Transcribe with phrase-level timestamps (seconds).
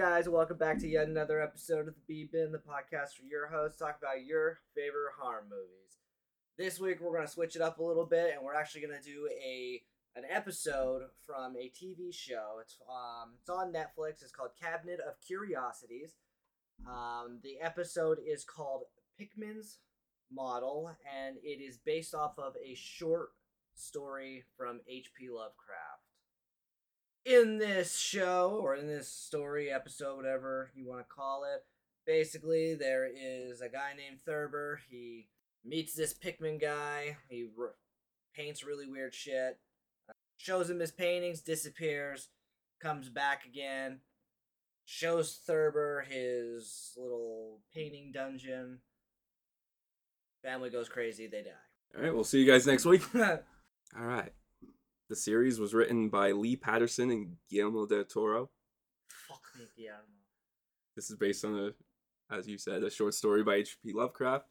[0.00, 0.30] Guys?
[0.30, 3.78] Welcome back to yet another episode of the B Bin, the podcast for your hosts,
[3.78, 5.98] talk about your favorite horror movies.
[6.56, 9.28] This week, we're to switch it up a little bit, and we're actually to do
[9.44, 9.82] a
[10.16, 12.60] an episode from a TV show.
[12.62, 14.22] It's um it's on Netflix.
[14.22, 16.14] It's called Cabinet of Curiosities.
[16.88, 18.84] Um, the episode is called
[19.20, 19.80] Pickman's
[20.32, 23.32] Model, and it is based off of a short
[23.74, 25.28] story from H.P.
[25.28, 25.89] Lovecraft
[27.24, 31.64] in this show or in this story episode whatever you want to call it
[32.06, 34.80] basically there is a guy named thurber.
[34.88, 35.28] He
[35.64, 37.16] meets this Pickman guy.
[37.28, 37.74] He r-
[38.34, 39.58] paints really weird shit.
[40.08, 42.28] Uh, shows him his paintings disappears
[42.80, 44.00] comes back again
[44.86, 48.78] shows thurber his little painting dungeon.
[50.42, 51.50] Family goes crazy they die.
[51.96, 53.02] Alright, we'll see you guys next week.
[53.14, 54.32] Alright.
[55.10, 58.48] The series was written by Lee Patterson and Guillermo del Toro.
[59.08, 59.98] fuck me yeah
[60.94, 61.72] This is based on a,
[62.32, 63.92] as you said, a short story by H.P.
[63.92, 64.46] Lovecraft.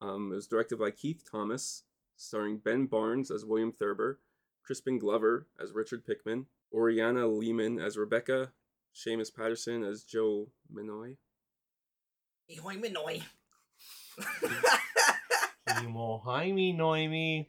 [0.00, 1.82] Um, it was directed by Keith Thomas,
[2.16, 4.20] starring Ben Barnes as William Thurber,
[4.64, 8.52] Crispin Glover as Richard Pickman, Oriana Lehman as Rebecca,
[8.94, 11.16] Seamus Patterson as Joe Minoy,
[12.48, 13.20] Ihoy Minoy.
[15.82, 17.48] Imo noimi.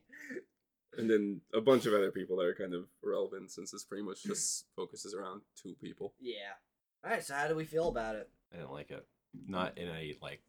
[0.98, 4.04] And then a bunch of other people that are kind of irrelevant since this pretty
[4.04, 6.14] much just focuses around two people.
[6.20, 6.56] Yeah.
[7.04, 7.24] All right.
[7.24, 8.30] So how do we feel about it?
[8.54, 9.06] I didn't like it.
[9.48, 10.42] Not in a like.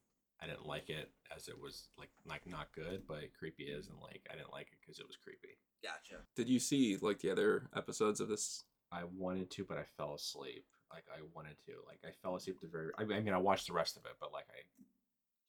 [0.43, 3.99] I didn't like it as it was like like not good, but creepy is, and
[4.03, 5.57] like I didn't like it because it was creepy.
[5.83, 6.23] Gotcha.
[6.37, 8.65] Did you see like the other episodes of this?
[8.93, 10.65] I wanted to, but I fell asleep.
[10.93, 11.73] Like I wanted to.
[11.87, 12.91] Like I fell asleep at the very.
[12.99, 14.61] I mean, I mean, I watched the rest of it, but like I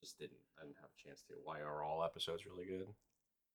[0.02, 0.40] just didn't.
[0.60, 1.34] I didn't have a chance to.
[1.44, 2.88] Why are all episodes really good?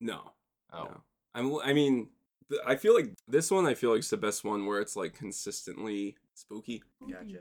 [0.00, 0.32] No.
[0.72, 1.00] Oh, No.
[1.34, 1.54] I'm.
[1.64, 2.08] I mean,
[2.48, 3.66] th- I feel like this one.
[3.66, 6.82] I feel like is the best one where it's like consistently spooky.
[7.00, 7.40] Gotcha.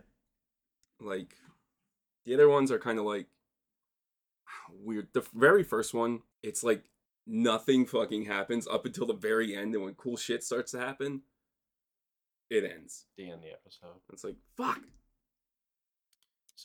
[0.99, 1.35] Like
[2.25, 3.27] the other ones are kind of like
[4.71, 5.07] weird.
[5.13, 6.83] The very first one, it's like
[7.25, 11.21] nothing fucking happens up until the very end, and when cool shit starts to happen,
[12.49, 13.05] it ends.
[13.17, 13.99] the end of the episode.
[14.11, 14.79] It's like fuck.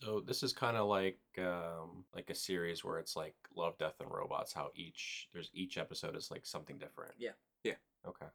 [0.03, 3.94] So this is kind of like um like a series where it's like Love, Death,
[4.00, 4.53] and Robots.
[4.53, 7.12] How each there's each episode is like something different.
[7.16, 7.31] Yeah.
[7.62, 7.75] Yeah.
[8.06, 8.27] Okay.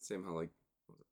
[0.00, 0.50] Same how like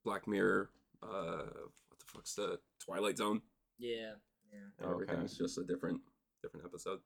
[0.05, 0.71] Black Mirror.
[1.05, 1.44] Uh,
[1.89, 3.43] what the fuck's the Twilight Zone?
[3.78, 4.15] Yeah.
[4.53, 4.59] Yeah.
[4.81, 5.05] And Okay.
[5.05, 6.00] Everything's just a different
[6.43, 6.99] different episode.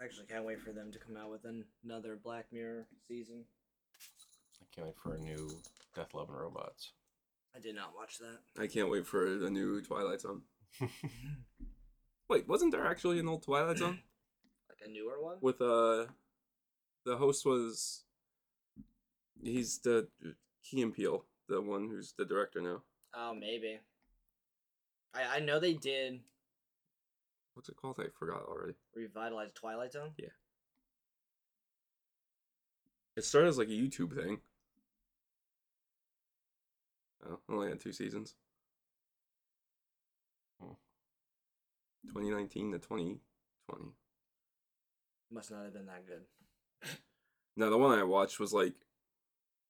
[0.00, 3.44] I actually, can't wait for them to come out with an- another Black Mirror season.
[4.60, 5.48] I can't wait for a new
[5.96, 6.92] Death, Love, and Robots.
[7.56, 8.62] I did not watch that.
[8.62, 10.42] I can't wait for the new Twilight Zone.
[12.28, 14.00] Wait, wasn't there actually an old Twilight Zone
[14.68, 15.38] Like a newer one.
[15.40, 16.06] with uh
[17.04, 18.04] the host was
[19.42, 20.08] he's the
[20.64, 22.82] Key and Peele, the one who's the director now.
[23.14, 23.78] Oh, maybe.
[25.14, 26.20] I I know they did
[27.54, 27.96] What's it called?
[27.98, 28.74] I forgot already.
[28.94, 30.10] Revitalized Twilight Zone.
[30.18, 30.28] Yeah.
[33.16, 34.40] It started as like a YouTube thing.
[37.28, 38.34] Oh, only had two seasons.
[40.60, 40.74] Hmm.
[42.08, 43.84] 2019 to 2020.
[45.30, 46.22] Must not have been that good.
[47.58, 48.74] No, the one I watched was like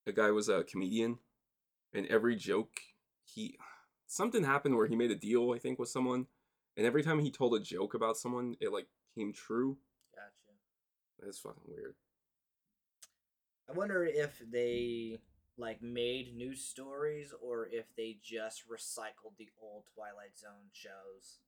[0.08, 1.18] a guy was a comedian,
[1.94, 2.80] and every joke
[3.22, 3.56] he
[4.08, 6.26] something happened where he made a deal I think with someone,
[6.76, 9.78] and every time he told a joke about someone, it like came true.
[10.12, 10.58] Gotcha.
[11.22, 11.94] That's fucking weird.
[13.68, 15.18] I wonder if they
[15.58, 21.40] like made new stories or if they just recycled the old Twilight Zone shows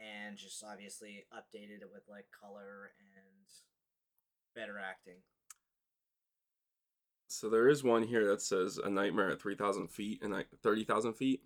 [0.00, 3.46] and just obviously updated it with like color and
[4.54, 5.18] better acting.
[7.28, 11.14] So there is one here that says a nightmare at 3,000 feet and like 30,000
[11.14, 11.42] feet.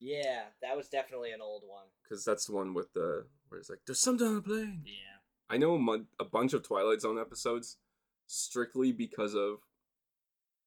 [0.00, 1.86] Yeah, that was definitely an old one.
[2.02, 4.82] because that's the one with the where it's like there's something on the plane.
[4.84, 5.20] Yeah.
[5.48, 7.78] I know a, a bunch of Twilight Zone episodes
[8.26, 9.58] strictly because of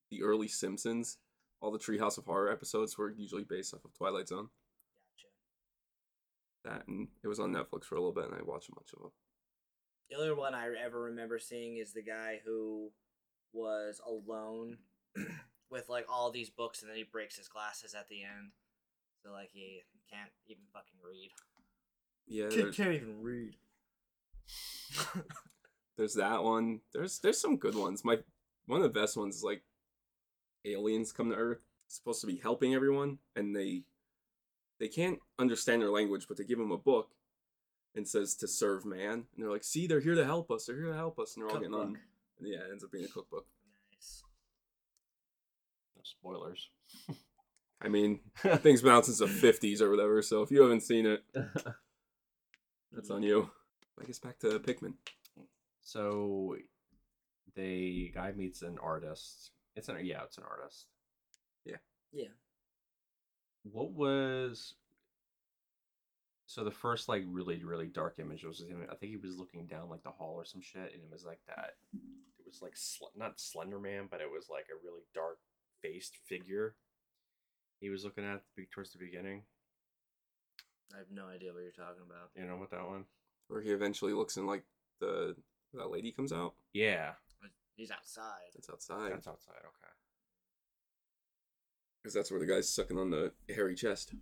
[0.09, 1.17] the early Simpsons.
[1.61, 4.49] All the Treehouse of Horror episodes were usually based off of Twilight Zone.
[6.63, 6.77] Gotcha.
[6.77, 8.93] That and it was on Netflix for a little bit, and I watched a bunch
[8.93, 9.11] of them.
[10.09, 12.91] The other one I ever remember seeing is the guy who
[13.53, 14.77] was alone
[15.69, 18.51] with like all these books and then he breaks his glasses at the end.
[19.23, 21.31] So like he can't even fucking read.
[22.27, 23.55] Yeah, Kid can't even read.
[25.97, 26.81] there's that one.
[26.93, 28.05] There's there's some good ones.
[28.05, 28.19] My
[28.65, 29.63] one of the best ones is like
[30.65, 31.61] aliens come to Earth.
[31.87, 33.83] Supposed to be helping everyone, and they
[34.79, 37.11] they can't understand their language, but they give them a book
[37.95, 40.65] and says to serve man, and they're like, "See, they're here to help us.
[40.65, 41.97] They're here to help us," and they're all getting on.
[42.39, 43.45] And yeah, it ends up being a cookbook.
[43.93, 44.23] Nice.
[45.95, 46.69] No spoilers.
[47.81, 50.21] I mean, things thing's been out since the '50s or whatever.
[50.21, 51.23] So if you haven't seen it,
[52.91, 53.49] that's on you.
[53.99, 54.95] I guess back to Pickman.
[55.81, 56.55] So,
[57.55, 59.51] the guy meets an artist.
[59.77, 60.87] It's an yeah, it's an artist.
[61.63, 61.77] Yeah.
[62.11, 62.33] Yeah.
[63.63, 64.73] What was
[66.47, 68.85] so the first like really really dark image was him?
[68.91, 71.25] I think he was looking down like the hall or some shit, and it was
[71.25, 71.75] like that.
[71.93, 75.37] It was like sl- not Slender Man, but it was like a really dark
[75.83, 76.75] faced figure.
[77.79, 79.43] He was looking at be- towards the beginning.
[80.91, 82.31] I have no idea what you're talking about.
[82.35, 83.05] You know what that one?
[83.47, 84.63] Where he eventually looks in like
[84.99, 85.35] the
[85.75, 86.53] that lady comes out.
[86.73, 87.11] Yeah,
[87.77, 88.51] He's outside.
[88.53, 89.11] That's outside.
[89.13, 89.53] that's outside.
[89.59, 89.91] Okay.
[92.03, 94.13] Because that's where the guy's sucking on the hairy chest.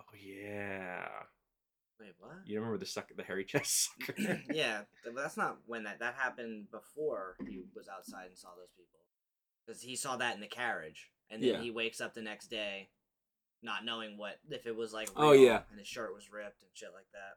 [0.00, 1.06] Oh yeah.
[2.00, 2.30] Wait, what?
[2.46, 3.90] You remember the suck the hairy chest?
[4.06, 4.40] sucker?
[4.52, 8.70] yeah, but that's not when that that happened before he was outside and saw those
[8.76, 9.00] people.
[9.66, 11.60] Because he saw that in the carriage, and then Yeah.
[11.60, 12.88] he wakes up the next day,
[13.62, 15.10] not knowing what if it was like.
[15.16, 15.62] Oh, yeah.
[15.70, 17.36] and his shirt was ripped and shit like that.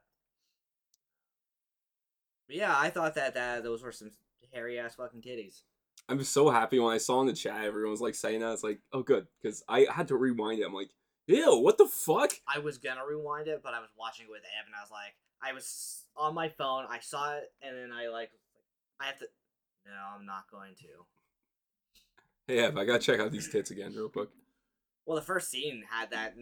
[2.46, 4.10] But yeah, I thought that that those were some
[4.52, 5.62] hairy ass fucking titties.
[6.08, 8.52] I'm so happy when I saw in the chat everyone was like saying that.
[8.52, 10.66] It's like, oh good, because I had to rewind it.
[10.66, 10.90] I'm like,
[11.26, 12.32] ew, what the fuck?
[12.46, 14.90] I was gonna rewind it, but I was watching it with Ev, and I was
[14.90, 18.30] like, I was on my phone, I saw it, and then I like,
[19.00, 19.26] I have to.
[19.86, 20.86] No, I'm not going to.
[22.46, 24.28] Hey, Ev, I gotta check out these tits again real quick.
[25.06, 26.34] Well, the first scene had that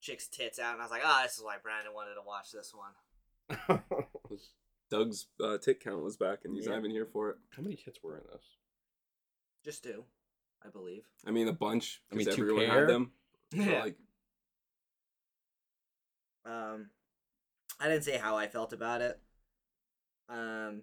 [0.00, 2.52] chick's tits out, and I was like, oh, this is why Brandon wanted to watch
[2.52, 3.80] this one.
[4.90, 6.72] Doug's uh, tit count was back, and he's Yeah.
[6.72, 7.36] not even here for it.
[7.56, 8.42] How many tits were in this?
[9.64, 10.04] Just two,
[10.64, 11.04] I believe.
[11.26, 12.80] I mean, a bunch I mean, because two everyone pair?
[12.80, 13.12] had them.
[13.52, 13.80] So, Yeah.
[13.80, 13.96] like,
[16.44, 16.90] Um,
[17.78, 19.20] I didn't say how I felt about it.
[20.28, 20.82] Um,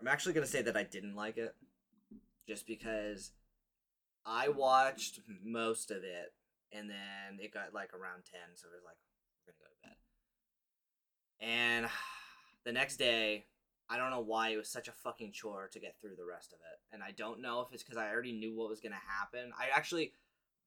[0.00, 1.54] I'm actually gonna say that I didn't like it,
[2.46, 3.32] just because
[4.26, 6.34] I watched most of it,
[6.72, 8.96] and then it got like around ten, so it was like
[9.46, 9.96] we're gonna go to bed.
[11.40, 11.86] And
[12.64, 13.46] the next day,
[13.88, 16.52] I don't know why it was such a fucking chore to get through the rest
[16.52, 18.94] of it, and I don't know if it's because I already knew what was gonna
[18.94, 19.52] happen.
[19.58, 20.14] I actually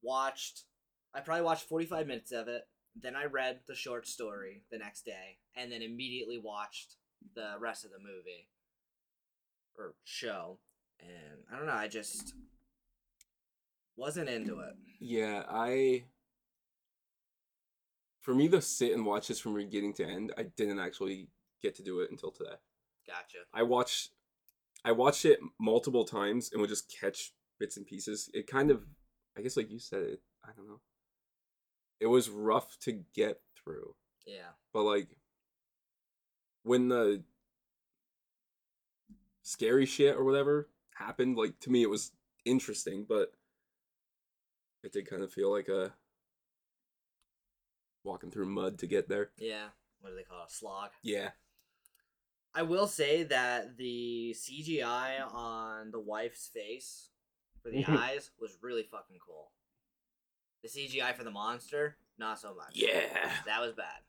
[0.03, 0.65] watched
[1.13, 2.67] I probably watched 45 minutes of it.
[2.95, 6.95] Then I read the short story the next day, and then immediately watched
[7.35, 8.49] the rest of the movie
[9.77, 10.59] or show.
[10.99, 12.33] And I don't know, I just
[13.95, 14.75] wasn't into it.
[14.99, 16.05] yeah, I.
[18.27, 21.29] For me to sit and watch this from beginning to end, I didn't actually
[21.61, 22.55] get to do it until today.
[23.07, 23.37] Gotcha.
[23.53, 24.09] I watched
[24.83, 28.29] I watched it multiple times and would just catch bits and pieces.
[28.33, 28.83] It kind of
[29.37, 30.81] I guess like you said it, I don't know.
[32.01, 33.95] It was rough to get through.
[34.25, 34.49] Yeah.
[34.73, 35.07] But like
[36.63, 37.23] when the
[39.41, 42.11] scary shit or whatever happened, like to me it was
[42.43, 43.31] interesting, but
[44.83, 45.93] it did kind of feel like a
[48.03, 49.31] walking through mud to get there.
[49.37, 49.67] Yeah.
[50.01, 50.51] What do they call it?
[50.51, 50.89] A slog.
[51.03, 51.29] Yeah.
[52.53, 57.09] I will say that the CGI on the wife's face
[57.61, 59.51] for the eyes was really fucking cool.
[60.63, 62.71] The CGI for the monster, not so much.
[62.73, 63.31] Yeah.
[63.45, 64.01] That was bad.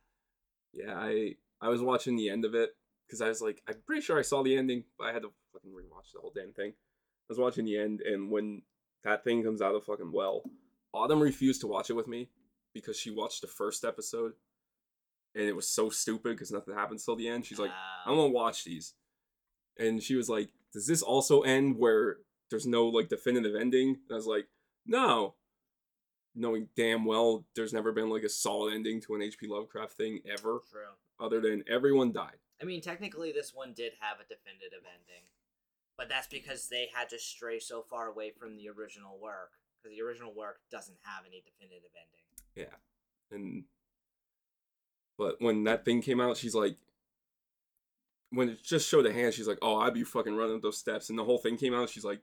[0.73, 2.71] Yeah, I I was watching the end of it
[3.07, 5.33] because I was like, I'm pretty sure I saw the ending, but I had to
[5.53, 6.71] fucking rewatch the whole damn thing.
[6.71, 8.63] I was watching the end, and when
[9.05, 10.43] that thing comes out of fucking well,
[10.93, 12.29] Autumn refused to watch it with me
[12.81, 14.33] because she watched the first episode,
[15.35, 17.47] and it was so stupid because nothing happens till the end.
[17.47, 17.71] She's like,
[18.07, 18.95] I'm gonna watch these,
[19.79, 22.19] and she was like, Does this also end where
[22.51, 23.89] there's no like definitive ending?
[23.89, 24.49] And I was like,
[24.87, 25.35] No.
[26.35, 29.49] Knowing damn well there's never been like a solid ending to an H.P.
[29.49, 30.95] Lovecraft thing ever True.
[31.19, 32.37] other than everyone died.
[32.63, 35.25] I mean, technically, this one did have a definitive ending,
[35.97, 39.53] but that's because they had to stray so far away from the original work.
[39.83, 42.28] because the original work doesn't have any definitive ending.
[43.31, 43.65] And
[45.17, 46.77] but when that thing came out, she's like,
[48.31, 50.79] when it just showed a hand, she's like, "Oh, I'd be fucking running up those
[50.79, 52.21] steps." And the whole thing came out, she's like,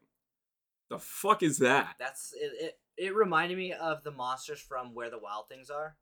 [0.89, 2.51] "The fuck is that?" That's it.
[2.59, 5.97] It, it reminded me of the monsters from Where the Wild Things Are.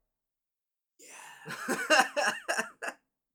[0.99, 2.31] Yeah.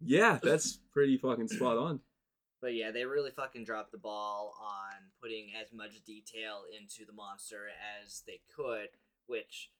[0.00, 2.00] Yeah, that's pretty fucking spot on.
[2.60, 7.12] But yeah, they really fucking dropped the ball on putting as much detail into the
[7.12, 7.66] monster
[8.02, 8.88] as they could,
[9.26, 9.70] which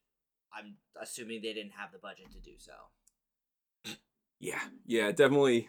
[0.52, 2.72] I'm assuming they didn't have the budget to do so.
[4.40, 5.68] Yeah, yeah, definitely.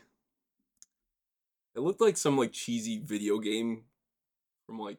[1.76, 3.84] It looked like some like cheesy video game
[4.66, 4.98] from like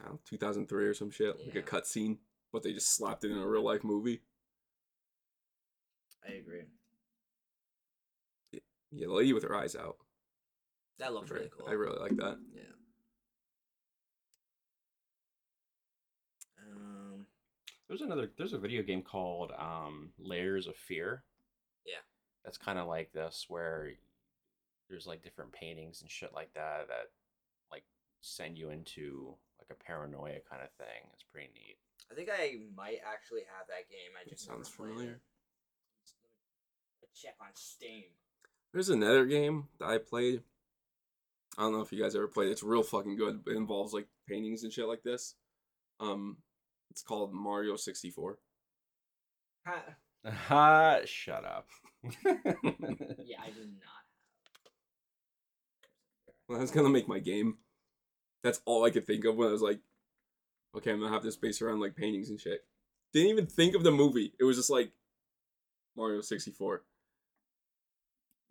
[0.00, 1.60] I don't know, 2003 or some shit, like Yeah.
[1.60, 2.18] a cutscene,
[2.52, 4.20] but they just slapped it in a real life movie.
[6.26, 6.64] I agree.
[8.52, 9.96] Yeah, the lady with her eyes out.
[10.98, 11.68] That looked really cool.
[11.68, 12.38] I really like that.
[12.52, 12.62] Yeah.
[17.88, 18.30] There's another.
[18.36, 21.22] There's a video game called um, Layers of Fear.
[21.86, 21.94] Yeah.
[22.44, 23.92] That's kind of like this, where
[24.88, 27.10] there's like different paintings and shit like that that
[27.70, 27.84] like
[28.20, 31.08] send you into like a paranoia kind of thing.
[31.14, 31.76] It's pretty neat.
[32.10, 34.12] I think I might actually have that game.
[34.18, 35.12] I It just sounds familiar.
[35.12, 35.20] it.
[37.14, 38.04] Check on Steam.
[38.72, 40.42] There's another game that I played.
[41.56, 42.48] I don't know if you guys ever played.
[42.48, 42.52] it.
[42.52, 43.40] It's real fucking good.
[43.46, 45.34] It involves like paintings and shit like this.
[45.98, 46.36] Um,
[46.90, 48.38] it's called Mario 64.
[49.66, 49.80] Huh.
[50.24, 51.00] Ha!
[51.04, 51.68] Shut up.
[52.24, 54.04] yeah, I do not.
[56.48, 57.58] Well, that's gonna make my game.
[58.42, 59.80] That's all I could think of when I was like,
[60.76, 62.64] okay, I'm gonna have this based around like paintings and shit.
[63.12, 64.32] Didn't even think of the movie.
[64.40, 64.92] It was just like
[65.96, 66.82] Mario 64.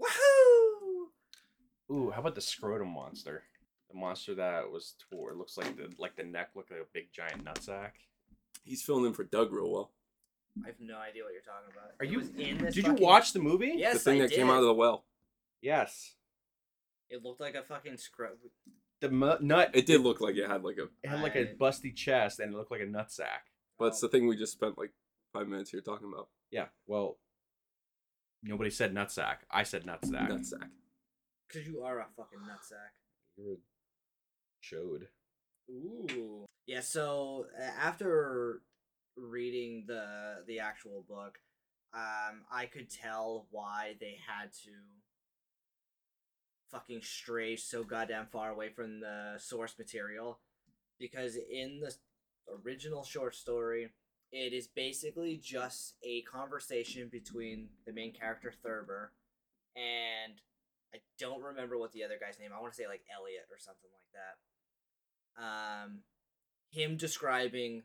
[0.01, 1.95] Woohoo!
[1.95, 3.43] Ooh, how about the scrotum monster?
[3.89, 5.33] The monster that was tore.
[5.33, 7.91] Looks like the like the neck looked like a big giant nutsack.
[8.67, 9.91] He's filling in for Doug real well.
[10.63, 11.91] I have no idea what you're talking about.
[11.99, 13.73] Are It you- was in this Did you fucking- watch the movie?
[13.75, 15.05] Yes, the thing I that came out of the well.
[15.61, 16.15] Yes.
[17.09, 18.37] It looked like a fucking scrub.
[18.99, 19.71] The mu- nut.
[19.73, 20.89] It did look like it had like a.
[21.03, 23.45] It had like a I- busty chest and it looked like a nutsack.
[23.77, 24.07] But it's oh.
[24.07, 24.91] the thing we just spent like
[25.31, 26.29] five minutes here talking about.
[26.51, 26.67] Yeah.
[26.87, 27.19] Well,
[28.43, 29.37] nobody said nutsack.
[29.51, 30.29] I said nut nutsack.
[30.29, 30.69] Nutsack.
[31.47, 32.91] Because you are a fucking nutsack.
[33.37, 33.59] You were
[34.59, 35.07] showed.
[35.69, 36.45] Ooh.
[36.65, 36.81] Yeah.
[36.81, 37.45] So
[37.79, 38.61] after
[39.15, 41.39] reading the the actual book,
[41.93, 44.71] um, I could tell why they had to
[46.71, 50.39] fucking stray so goddamn far away from the source material,
[50.99, 51.93] because in the
[52.65, 53.89] original short story,
[54.31, 59.13] it is basically just a conversation between the main character Thurber
[59.75, 60.41] and
[60.93, 62.51] I don't remember what the other guy's name.
[62.55, 64.35] I want to say like Elliot or something like that.
[65.37, 65.99] Um,
[66.71, 67.83] him describing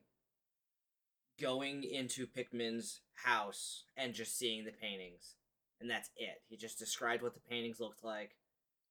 [1.41, 5.37] going into Pickman's house and just seeing the paintings,
[5.81, 6.43] and that's it.
[6.49, 8.37] He just described what the paintings looked like.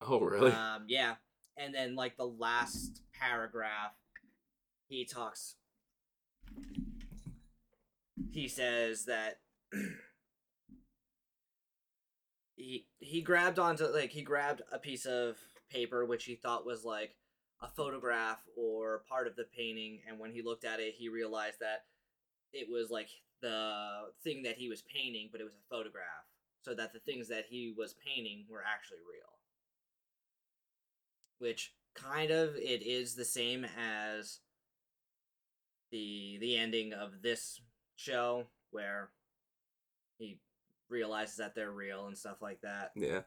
[0.00, 0.52] Oh really?
[0.52, 1.14] Um, yeah,
[1.56, 3.92] and then like the last paragraph,
[4.88, 5.56] he talks.
[8.30, 9.40] He says that
[12.56, 15.36] he he grabbed onto like he grabbed a piece of
[15.70, 17.16] paper which he thought was like
[17.62, 21.60] a photograph or part of the painting, and when he looked at it, he realized
[21.60, 21.84] that
[22.52, 23.08] it was like
[23.40, 26.26] the thing that he was painting, but it was a photograph,
[26.62, 29.32] so that the things that he was painting were actually real
[31.42, 34.38] which kind of it is the same as
[35.90, 37.60] the the ending of this
[37.96, 39.10] show where
[40.18, 40.38] he
[40.88, 43.22] realizes that they're real and stuff like that yeah.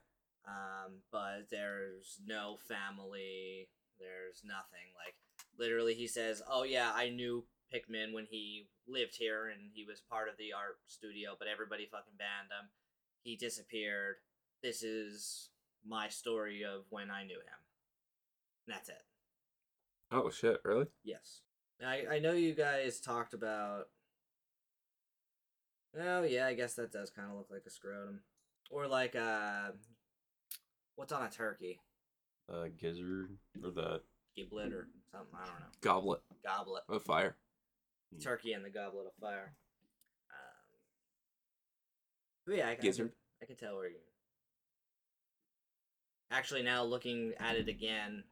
[0.48, 3.68] um but there's no family
[4.00, 5.16] there's nothing like
[5.58, 10.00] literally he says oh yeah i knew Pickman when he lived here and he was
[10.00, 12.70] part of the art studio but everybody fucking banned him
[13.24, 14.16] he disappeared
[14.62, 15.50] this is
[15.86, 17.62] my story of when i knew him
[18.68, 19.02] and that's it
[20.12, 20.60] Oh shit!
[20.64, 20.86] Really?
[21.04, 21.42] Yes.
[21.86, 23.86] I I know you guys talked about.
[26.00, 28.22] Oh yeah, I guess that does kind of look like a scrotum,
[28.70, 29.72] or like uh,
[30.96, 31.80] what's on a turkey?
[32.48, 33.30] The gizzard
[33.64, 34.02] or the
[34.36, 35.30] Giblet or something?
[35.34, 35.66] I don't know.
[35.82, 36.84] Goblet Goblet.
[36.90, 37.36] of fire.
[38.22, 39.54] Turkey and the goblet of fire.
[40.30, 40.78] Um,
[42.46, 43.08] but yeah, I, I Gizzard.
[43.08, 43.96] can, I can tell where you.
[46.32, 48.24] Actually, now looking at it again,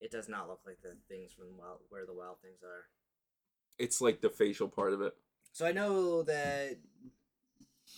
[0.00, 2.84] it does not look like the things from wild, where the wild things are.
[3.78, 5.14] It's like the facial part of it.
[5.52, 6.78] So I know that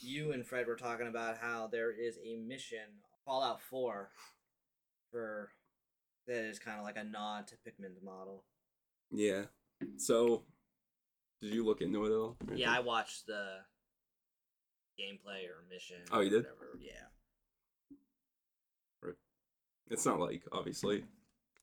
[0.00, 2.78] you and Fred were talking about how there is a mission,
[3.24, 4.10] Fallout 4,
[5.10, 5.50] for
[6.26, 8.44] that is kind of like a nod to Pickman's model.
[9.10, 9.44] Yeah.
[9.96, 10.42] So,
[11.40, 12.36] did you look into it at all?
[12.54, 13.58] Yeah, I watched the
[15.00, 15.98] gameplay or mission.
[16.12, 16.44] Oh, you did?
[16.44, 16.78] Whatever.
[16.80, 17.08] Yeah.
[19.90, 21.04] It's not like obviously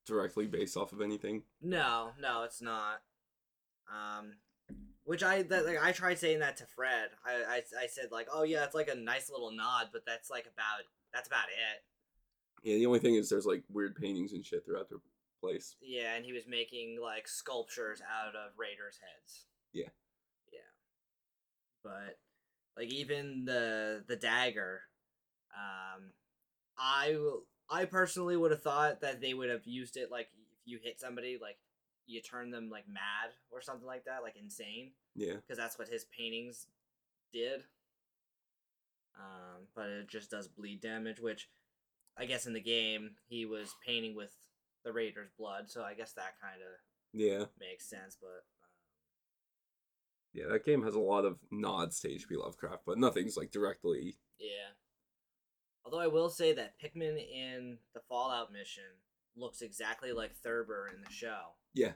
[0.06, 1.44] directly based off of anything.
[1.62, 3.02] No, no, it's not.
[3.88, 4.34] Um,
[5.04, 7.10] which I that, like I tried saying that to Fred.
[7.26, 10.30] I, I I said like, oh yeah, it's like a nice little nod, but that's
[10.30, 11.84] like about that's about it.
[12.66, 15.00] Yeah, the only thing is there's like weird paintings and shit throughout the
[15.40, 15.76] place.
[15.82, 19.46] Yeah, and he was making like sculptures out of Raiders' heads.
[19.72, 19.90] Yeah.
[20.52, 20.60] Yeah.
[21.84, 22.18] But
[22.76, 24.82] like even the the dagger,
[25.56, 26.10] um,
[26.76, 27.16] I
[27.70, 31.00] I personally would have thought that they would have used it like if you hit
[31.00, 31.58] somebody like
[32.08, 35.36] you turn them like mad or something like that, like insane, Yeah.
[35.36, 36.66] because that's what his paintings
[37.32, 37.62] did.
[39.20, 41.50] Um, but it just does bleed damage, which
[42.18, 44.32] I guess in the game he was painting with
[44.84, 47.46] the Raiders' blood, so I guess that kind of Yeah.
[47.60, 48.16] makes sense.
[48.20, 48.70] But um,
[50.34, 52.36] Yeah, that game has a lot of nods to H.P.
[52.38, 54.18] Lovecraft, but nothing's like directly.
[54.40, 54.72] yeah.
[55.84, 58.84] Although I will say that Pickman in the Fallout mission
[59.36, 61.54] looks exactly like Thurber in the show.
[61.76, 61.92] Yeah.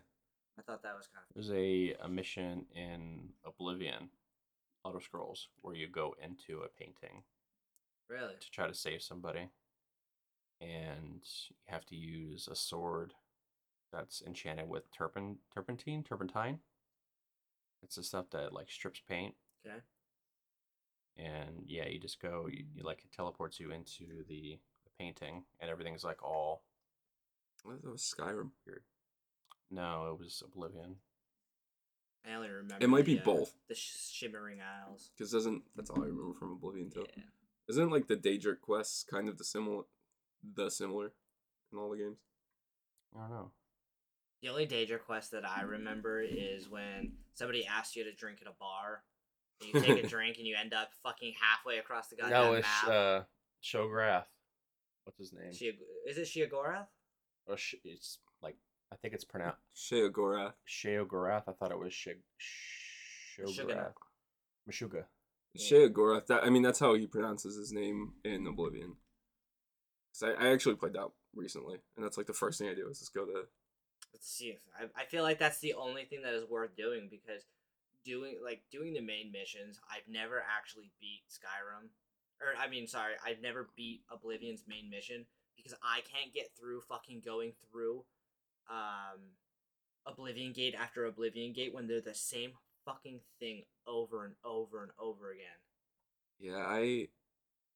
[0.60, 4.10] I thought that was kind of There's a, a mission in Oblivion,
[4.86, 7.24] Elder Scrolls, where you go into a painting
[8.08, 9.50] really to try to save somebody,
[10.62, 13.14] and you have to use a sword
[13.92, 16.60] that's enchanted with turpin turpentine turpentine.
[17.82, 19.36] It's the stuff that like strips paint,
[19.66, 19.80] okay.
[21.18, 25.44] and yeah, you just go, you, you like it teleports you into the, the painting,
[25.60, 26.64] and everything's like all
[27.66, 28.52] I thought that was Skyrim.
[28.66, 28.84] weird.
[29.72, 30.96] No, it was Oblivion.
[32.30, 32.84] I only remember.
[32.84, 33.54] It might the, be uh, both.
[33.68, 35.12] The sh- shimmering isles.
[35.16, 37.06] Because doesn't that's all I remember from Oblivion too.
[37.16, 37.24] Yeah.
[37.70, 39.84] Isn't like the Daedric quests kind of the similar,
[40.56, 41.12] the similar,
[41.72, 42.18] in all the games?
[43.16, 43.52] I don't know.
[44.42, 48.48] The only Daedra quest that I remember is when somebody asks you to drink at
[48.48, 49.04] a bar.
[49.62, 52.54] And you take a drink and you end up fucking halfway across the goddamn no,
[52.54, 52.92] it's map.
[52.92, 53.22] uh,
[53.62, 54.26] Shograth.
[55.04, 55.52] What's his name?
[55.52, 56.88] Shia- is it Shiagorath?
[57.46, 58.56] Or sh- it's like
[58.94, 60.54] I think it's pronounced Sheogorath.
[60.68, 61.44] Sheogorath.
[61.48, 62.20] I thought it was Shig.
[63.38, 63.94] Shograth.
[64.70, 65.06] Meshuga.
[65.54, 65.72] Yeah.
[65.72, 66.28] Sheogorath.
[66.28, 68.96] That I mean, that's how he pronounces his name in Oblivion.
[70.14, 72.90] 'Cause I, I actually played that recently, and that's like the first thing I do
[72.90, 73.48] is just go to.
[74.14, 74.58] Let's see.
[74.80, 77.46] I, I feel like that's the only thing that is worth doing because
[78.04, 81.90] doing like doing the main missions, I've never actually beat Skyrim,
[82.42, 86.82] or I mean, sorry, I've never beat Oblivion's main mission because I can't get through
[86.82, 88.06] fucking going through,
[88.70, 89.20] um,
[90.06, 92.54] Oblivion Gate after Oblivion Gate when they're the same
[92.86, 95.46] fucking thing over and over and over again.
[96.40, 97.10] Yeah, I,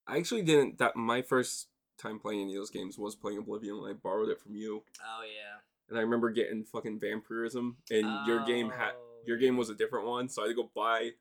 [0.07, 0.77] I actually didn't.
[0.79, 1.67] That my first
[2.03, 3.81] time playing any of those games was playing Oblivion.
[3.81, 5.59] when I borrowed it from you, Oh yeah.
[5.89, 9.75] and I remember getting fucking vampirism, and your game had Oh, your game was a
[9.75, 11.11] different one, so I had to go buy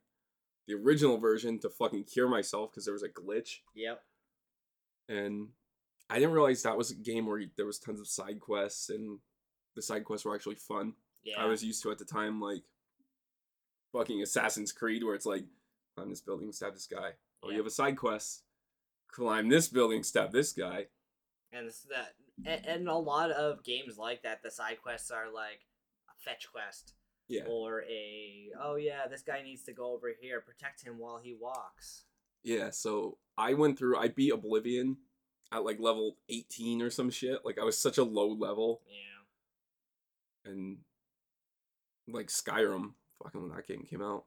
[0.67, 4.03] the original version to fucking cure myself because there was a glitch, Yep.
[5.09, 5.49] and
[6.11, 9.21] I didn't realize that was a game where there was tons of side quests, and
[9.75, 10.95] the side quests were actually fun.
[11.25, 11.41] Yeah.
[11.41, 12.65] I was used to at the time like
[13.93, 15.45] fucking Assassin's Creed, where it's like
[15.97, 17.13] climb this building, stab this guy.
[17.43, 17.53] Oh, Yeah.
[17.53, 18.43] you have a side quest,
[19.13, 20.87] climb this building, stab this guy.
[21.53, 25.27] And it's that, and, and a lot of games like that, the side quests are
[25.33, 25.61] like
[26.09, 26.95] a fetch quest
[27.29, 31.21] Yeah, or a oh yeah, this guy needs to go over here, protect him while
[31.23, 32.05] he walks.
[32.43, 32.71] yeah.
[32.71, 33.99] So I went through.
[33.99, 34.97] I beat Oblivion
[35.53, 37.45] at like level eighteen or some shit.
[37.45, 40.51] Like I was such a low level, Yeah.
[40.53, 40.79] and
[42.09, 44.25] like Skyrim, fucking when that game came out,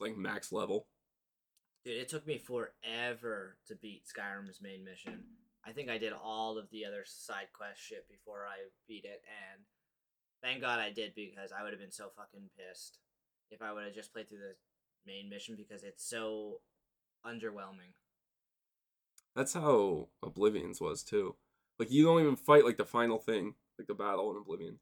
[0.00, 0.86] like max level.
[1.84, 5.24] Dude, it took me forever to beat Skyrim's main mission.
[5.66, 9.22] I think I did all of the other side quest shit before I beat it,
[9.52, 9.62] and
[10.42, 12.98] thank God I did because I would have been so fucking pissed
[13.50, 14.54] if I would have just played through the
[15.06, 16.60] main mission because it's so
[17.26, 17.92] underwhelming.
[19.36, 21.36] That's how Oblivion's was too.
[21.78, 24.78] Like you don't even fight like the final thing, like the battle in Oblivion.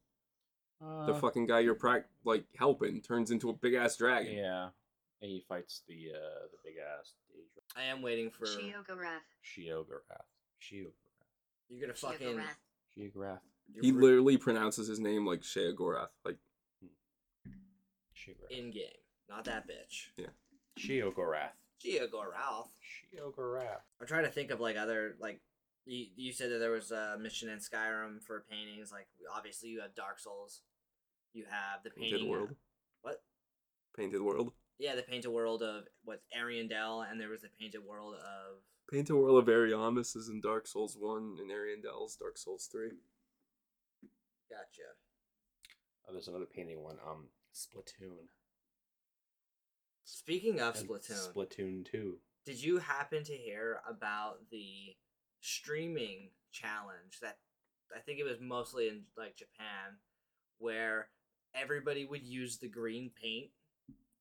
[0.80, 4.34] the Uh, fucking guy you're prac like helping turns into a big ass dragon.
[4.34, 4.68] Yeah,
[5.22, 7.80] and he fights the uh the big ass Daedra.
[7.80, 9.24] I am waiting for Sheogorath.
[9.44, 10.26] Sheogorath.
[10.60, 10.92] Sheogorath.
[11.68, 12.96] you're gonna fucking Sheogorath.
[12.98, 13.40] Sheogorath.
[13.72, 16.08] you're He literally pronounces his name like Sheogorath.
[16.24, 16.36] Like
[18.14, 18.50] Sheogorath.
[18.50, 18.84] in game,
[19.28, 20.08] not that bitch.
[20.16, 20.26] Yeah.
[20.78, 21.52] Sheogorath.
[21.84, 22.68] Giagorath.
[23.14, 23.80] Sheogorath.
[24.00, 25.40] I'm trying to think of like other like
[25.84, 28.90] you, you said that there was a mission in Skyrim for paintings.
[28.92, 30.62] Like obviously you have Dark Souls.
[31.32, 32.54] You have the Painted painting World.
[33.02, 33.22] What?
[33.96, 34.52] Painted World.
[34.78, 39.14] Yeah, the painted world of what's Ariandel, and there was the painted world of Painted
[39.16, 42.90] World of Ariamis is in Dark Souls 1 and Ariandel's Dark Souls 3.
[44.48, 44.94] Gotcha.
[46.08, 46.98] Oh, there's another painting one.
[47.04, 48.28] Um, Splatoon.
[50.04, 52.18] Speaking of And Splatoon, Splatoon two.
[52.44, 54.94] did you happen to hear about the
[55.40, 57.38] streaming challenge that
[57.94, 59.98] I think it was mostly in like Japan
[60.58, 61.08] where
[61.54, 63.50] everybody would use the green paint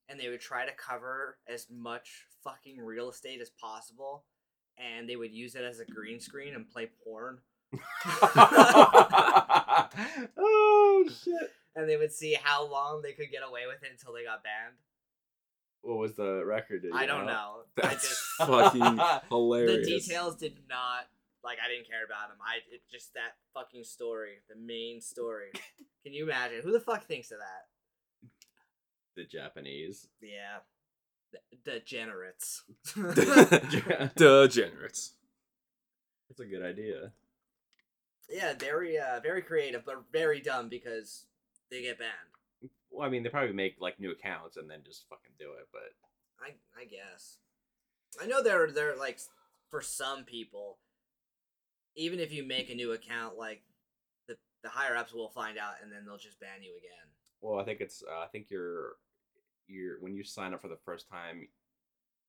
[0.10, 4.26] and they would try to cover as much fucking real estate as possible
[4.78, 7.40] and they would use it as a green screen and play porn
[10.38, 11.52] oh shit!
[11.76, 14.44] and they would see how long they could get away with it until they got
[14.44, 14.76] banned.
[15.82, 16.86] What was the record?
[16.94, 17.64] I don't know.
[17.78, 19.86] I That's just fucking hilarious.
[19.86, 21.08] the details did not
[21.44, 22.38] like I didn't care about them.
[22.42, 25.52] I it just that fucking story, the main story.
[26.04, 27.68] Can you imagine who the fuck thinks of that?
[29.16, 30.08] The Japanese.
[30.22, 30.58] Yeah,
[31.64, 32.64] degenerates.
[32.94, 35.14] Degenerates.
[36.30, 37.12] That's a good idea.
[38.30, 41.26] yeah, very uh, very creative, but very dumb because
[41.72, 42.12] they get banned.
[42.92, 45.68] Well, I mean, they probably make like new accounts and then just fucking do it.
[45.72, 45.94] But
[46.42, 46.52] I
[46.82, 47.38] I guess.
[48.22, 49.20] I know they're they're like
[49.70, 50.78] for some people,
[51.96, 53.62] even if you make a new account, like
[54.28, 57.08] the the higher ups will find out and then they'll just ban you again.
[57.42, 58.04] well, I think it's.
[58.04, 58.94] Uh, I think you're,
[59.68, 61.48] you're when you sign up for the first time,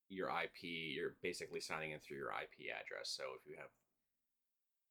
[0.09, 3.09] your IP, you're basically signing in through your IP address.
[3.15, 3.69] So if you have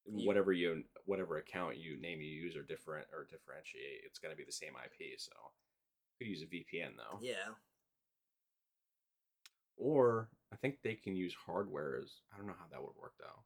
[0.05, 4.45] whatever you whatever account you name you use or different or differentiate, it's gonna be
[4.45, 5.19] the same IP.
[5.19, 5.33] So
[6.19, 7.19] you could use a VPN though.
[7.21, 7.55] Yeah.
[9.77, 13.15] Or I think they can use hardware as I don't know how that would work
[13.19, 13.43] though.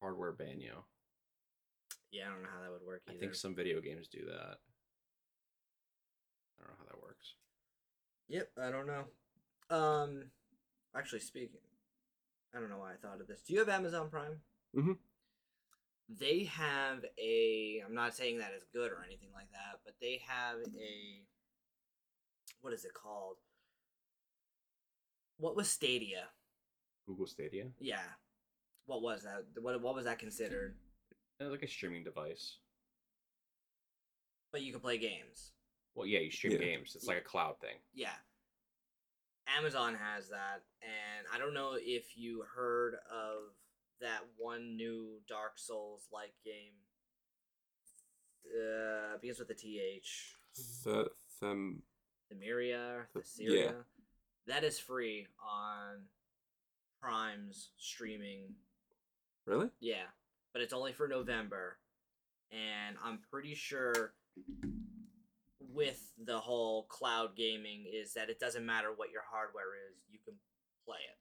[0.00, 0.84] Hardware ban you.
[2.10, 3.16] Yeah, I don't know how that would work either.
[3.16, 4.58] I think some video games do that.
[6.58, 7.34] I don't know how that works.
[8.32, 9.04] Yep, I don't know.
[9.68, 10.24] Um,
[10.96, 11.60] actually, speaking,
[12.54, 13.42] I don't know why I thought of this.
[13.42, 14.40] Do you have Amazon Prime?
[14.74, 14.92] Mm-hmm.
[16.08, 17.82] They have a.
[17.86, 21.22] I'm not saying that is good or anything like that, but they have a.
[22.62, 23.36] What is it called?
[25.36, 26.28] What was Stadia?
[27.06, 27.98] Google Stadia, Yeah.
[28.86, 29.44] What was that?
[29.60, 30.76] What what was that considered?
[31.38, 32.56] Uh, like a streaming device.
[34.52, 35.52] But you could play games.
[35.94, 36.58] Well, yeah, you stream Yeah.
[36.58, 36.94] games.
[36.94, 37.76] It's like a cloud thing.
[37.94, 38.14] Yeah.
[39.58, 43.54] Amazon has that, and I don't know if you heard of
[44.00, 46.72] that one new Dark Souls like game.
[48.46, 50.36] Uh, begins with a TH.
[50.84, 51.82] The, them,
[52.32, 53.20] Themyria, Yeah.
[53.20, 53.84] Thesaria.
[54.46, 56.08] That is free on
[57.00, 58.54] Prime's streaming.
[59.46, 59.70] really?
[59.80, 60.06] Yeah,
[60.52, 61.78] but it's only for November,
[62.50, 64.14] and I'm pretty sure
[65.74, 70.18] with the whole cloud gaming is that it doesn't matter what your hardware is, you
[70.24, 70.34] can
[70.84, 71.18] play it.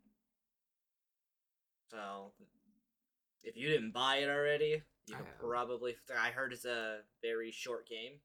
[1.90, 2.32] So,
[3.44, 5.96] if you didn't buy it already, you can probably.
[6.18, 8.20] I heard it's a very short game,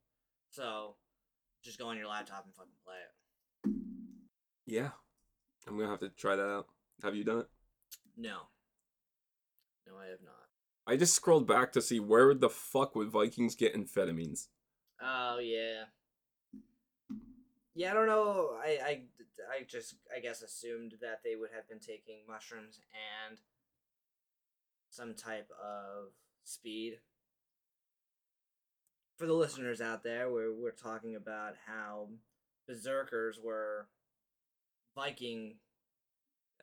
[0.50, 0.96] so
[1.64, 3.72] just go on your laptop and fucking play it.
[4.66, 4.90] Yeah.
[5.66, 6.68] I'm gonna have to try that out.
[7.02, 7.48] Have you done it?
[8.16, 8.36] No,
[9.86, 10.34] no, I have not.
[10.86, 14.46] I just scrolled back to see where the fuck would Vikings get amphetamines.
[15.02, 15.84] Oh yeah.
[17.76, 18.52] Yeah, I don't know.
[18.58, 19.02] I, I,
[19.52, 22.80] I just I guess assumed that they would have been taking mushrooms
[23.28, 23.38] and
[24.88, 26.12] some type of
[26.42, 26.94] speed.
[29.18, 32.08] For the listeners out there, we're we're talking about how
[32.66, 33.88] berserkers were
[34.94, 35.56] Viking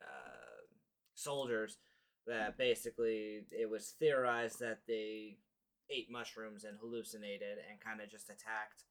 [0.02, 0.66] uh,
[1.14, 1.78] soldiers
[2.26, 5.36] that basically it was theorized that they
[5.88, 8.82] ate mushrooms and hallucinated and kind of just attacked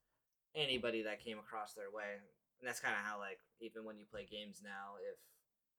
[0.55, 2.21] anybody that came across their way.
[2.59, 5.19] And that's kind of how like even when you play games now, if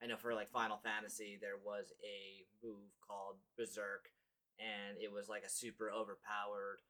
[0.02, 4.10] I know for like Final Fantasy there was a move called Berserk
[4.58, 6.80] and it was like a super overpowered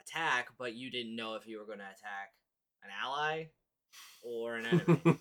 [0.00, 2.32] attack, but you didn't know if you were going to attack
[2.82, 3.46] an ally
[4.22, 5.00] or an enemy.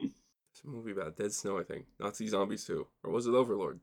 [0.00, 1.86] it's a movie about Dead Snow, I think.
[2.00, 2.86] Nazi Zombies 2.
[3.04, 3.80] Or was it Overlord?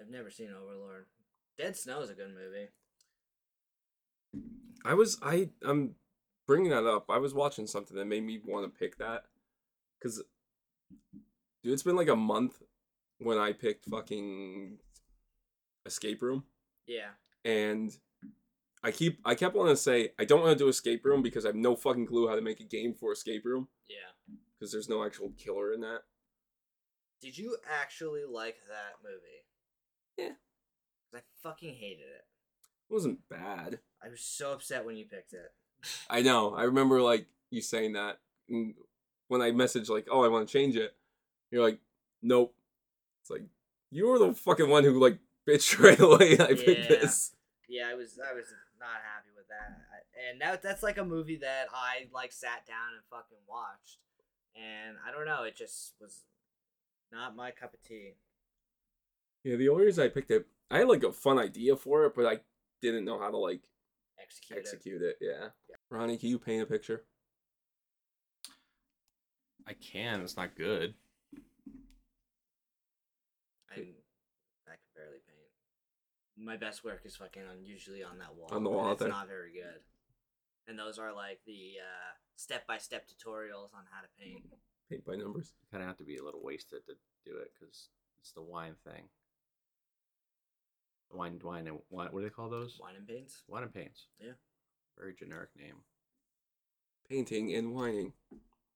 [0.00, 1.06] I've never seen Overlord.
[1.56, 2.68] Dead Snow is a good movie.
[4.88, 5.94] I was I I'm
[6.46, 7.06] bringing that up.
[7.10, 9.24] I was watching something that made me want to pick that
[10.02, 10.22] cuz
[11.62, 12.62] dude, it's been like a month
[13.18, 14.78] when I picked fucking
[15.84, 16.44] Escape Room
[16.86, 17.10] Yeah.
[17.44, 17.96] and
[18.82, 21.44] I keep I kept wanting to say I don't want to do Escape Room because
[21.44, 24.12] I have no fucking clue how to make a game for Escape Room Yeah.
[24.58, 26.02] because there's no actual killer in that.
[27.20, 29.44] Did you actually like that movie?
[30.16, 30.36] Yeah.
[31.14, 32.24] I fucking hated it.
[32.88, 33.80] It wasn't bad.
[34.02, 35.52] I was so upset when you picked it.
[36.08, 36.54] I know.
[36.54, 38.74] I remember like you saying that and
[39.28, 40.94] when I messaged like, "Oh, I want to change it."
[41.50, 41.78] You're like,
[42.22, 42.54] "Nope."
[43.22, 43.42] It's like
[43.90, 46.32] you were the fucking one who like bitched right away.
[46.34, 47.32] I picked this.
[47.68, 48.46] Yeah, I was I was
[48.80, 49.78] not happy with that.
[50.30, 53.98] And that that's like a movie that I like sat down and fucking watched,
[54.56, 56.24] and I don't know, it just was
[57.12, 58.14] not my cup of tea.
[59.44, 62.14] Yeah, the only reason I picked it, I had like a fun idea for it,
[62.16, 62.40] but I
[62.82, 63.62] didn't know how to like
[64.20, 64.60] Execute it.
[64.60, 65.16] execute it.
[65.20, 65.48] Yeah.
[65.90, 67.04] Ronnie, can you paint a picture?
[69.66, 70.20] I can.
[70.22, 70.94] It's not good.
[73.70, 75.50] I, I can barely paint.
[76.36, 78.48] My best work is fucking on usually on that wall.
[78.52, 79.08] On the wall It's there.
[79.08, 79.80] not very good.
[80.66, 81.74] And those are like the
[82.36, 84.42] step by step tutorials on how to paint.
[84.90, 85.52] Paint by numbers.
[85.60, 87.88] You kind of have to be a little wasted to do it because
[88.20, 89.04] it's the wine thing.
[91.12, 92.08] Wine, wine, and wine.
[92.10, 92.78] What do they call those?
[92.80, 93.42] Wine and paints.
[93.48, 94.06] Wine and paints.
[94.20, 94.32] Yeah.
[94.98, 95.76] Very generic name.
[97.08, 98.12] Painting and whining.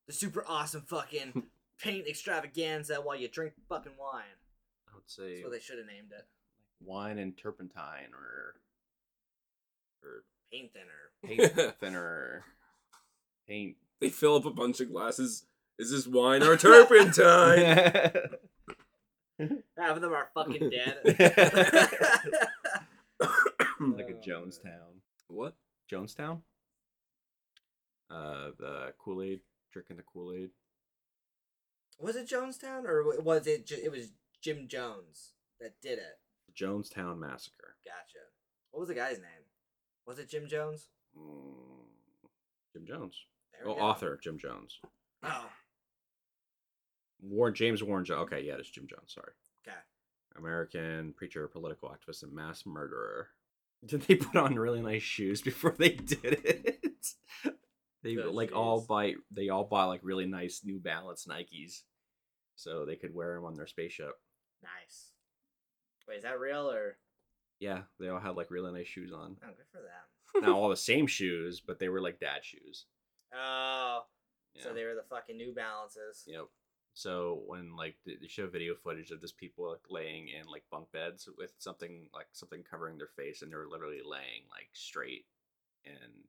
[0.06, 1.44] The super awesome fucking
[1.80, 4.22] paint extravaganza while you drink fucking wine.
[4.90, 6.26] I would say That's what they should have named it.
[6.80, 8.54] wine and turpentine or
[10.02, 11.46] or Paint thinner.
[11.54, 12.44] paint thinner,
[13.48, 13.76] paint.
[14.00, 15.44] They fill up a bunch of glasses.
[15.78, 18.14] Is this wine or turpentine?
[19.78, 20.98] Half of them are fucking dead.
[23.80, 25.00] like a Oh, Jonestown.
[25.28, 25.54] what?
[25.90, 26.40] Jonestown.
[28.10, 29.40] Uh, the Kool Aid,
[29.72, 30.50] drinking the Kool Aid.
[31.98, 33.66] was it Jonestown or was it?
[33.66, 36.18] Ju- it was Jim Jones that did it.
[36.54, 37.76] Jonestown Massacre.
[37.84, 38.18] Gotcha.
[38.70, 39.46] What was the guy's name?
[40.06, 40.88] Was it Jim Jones?
[41.18, 41.86] Mm,
[42.74, 43.16] Jim Jones.
[43.52, 43.80] There Oh, go.
[43.80, 44.78] author Jim Jones.
[45.22, 45.48] Oh,
[47.22, 48.22] Warren James Warren Jones.
[48.22, 49.14] Okay, yeah, it's Jim Jones.
[49.14, 49.32] Sorry.
[49.66, 49.76] okay.
[50.36, 53.28] American preacher, political activist, and mass murderer.
[53.86, 57.08] Did they put on really nice shoes before they did it?
[58.02, 61.82] they Good like all buy they all buy like really nice New Balance Nikes,
[62.54, 64.12] so they could wear them on their spaceship.
[64.62, 65.10] Nice.
[66.06, 66.98] Wait, is that real or?
[67.58, 69.36] Yeah, they all had like really nice shoes on.
[69.42, 70.44] Oh, good for them.
[70.46, 72.86] Not all the same shoes, but they were like dad shoes.
[73.34, 74.02] Oh,
[74.60, 76.24] so they were the fucking New Balances.
[76.26, 76.46] Yep.
[76.94, 80.92] So when like they show video footage of just people like laying in like bunk
[80.92, 85.24] beds with something like something covering their face, and they're literally laying like straight,
[85.86, 86.24] and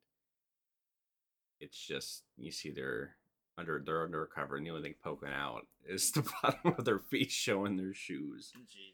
[1.59, 3.17] it's just you see they're
[3.57, 6.99] under they're under cover, and the only thing poking out is the bottom of their
[6.99, 8.53] feet showing their shoes.
[8.67, 8.93] Jesus.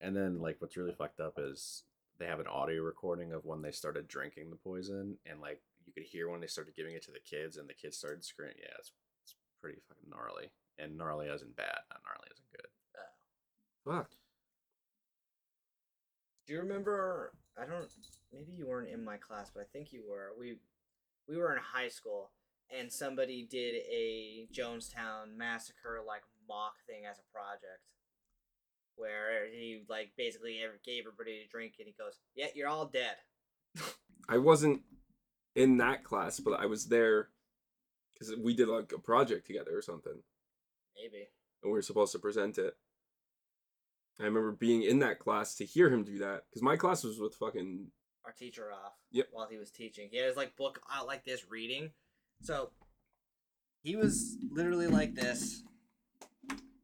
[0.00, 1.84] And then like what's really fucked up is
[2.18, 5.92] they have an audio recording of when they started drinking the poison, and like you
[5.92, 8.56] could hear when they started giving it to the kids, and the kids started screaming.
[8.58, 8.92] Yeah, it's
[9.62, 12.66] pretty fucking gnarly, and gnarly as in bad, not gnarly as in good.
[13.86, 13.96] Oh.
[13.96, 14.10] Fuck.
[16.46, 17.32] Do you remember?
[17.56, 17.88] I don't.
[18.32, 20.32] Maybe you weren't in my class, but I think you were.
[20.38, 20.56] We
[21.28, 22.32] we were in high school,
[22.76, 27.86] and somebody did a Jonestown massacre like mock thing as a project,
[28.96, 33.16] where he like basically gave everybody a drink, and he goes, "Yeah, you're all dead."
[34.28, 34.82] I wasn't
[35.54, 37.28] in that class, but I was there
[38.12, 40.22] because we did like a project together or something,
[40.96, 41.28] Maybe.
[41.62, 42.74] and we were supposed to present it.
[44.20, 47.18] I remember being in that class to hear him do that because my class was
[47.18, 47.86] with fucking
[48.24, 49.28] our teacher off Yep.
[49.32, 50.08] while he was teaching.
[50.10, 51.90] He had his like book out like this reading.
[52.42, 52.70] So
[53.82, 55.62] he was literally like this,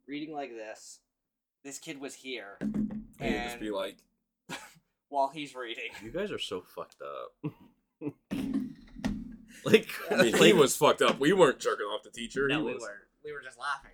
[0.09, 1.01] reading like this.
[1.65, 3.99] This kid was here, and just be like,
[5.09, 5.91] while he's reading.
[6.03, 7.53] You guys are so fucked up.
[9.65, 11.19] like, I mean, he was fucked up.
[11.19, 12.49] We weren't jerking off the teacher.
[12.49, 12.83] No, he we was.
[12.83, 13.93] were we were just laughing.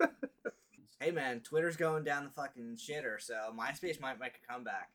[1.00, 4.90] hey man, Twitter's going down the fucking shitter, so MySpace might make a comeback.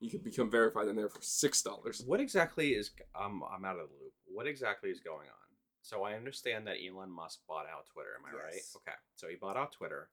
[0.00, 2.02] You can become verified in there for six dollars.
[2.06, 4.12] What exactly is I'm I'm out of the loop.
[4.26, 5.42] What exactly is going on?
[5.82, 8.10] So I understand that Elon Musk bought out Twitter.
[8.18, 8.54] Am I right?
[8.54, 8.76] Yes.
[8.76, 8.96] Okay.
[9.16, 10.08] So he bought out Twitter.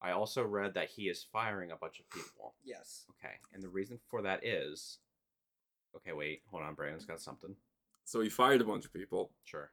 [0.00, 2.54] I also read that he is firing a bunch of people.
[2.64, 3.04] Yes.
[3.18, 3.34] Okay.
[3.52, 4.98] And the reason for that is
[5.98, 6.42] Okay, wait.
[6.50, 6.74] Hold on.
[6.74, 7.54] Brandon's got something.
[8.04, 9.70] So he fired a bunch of people, Sure.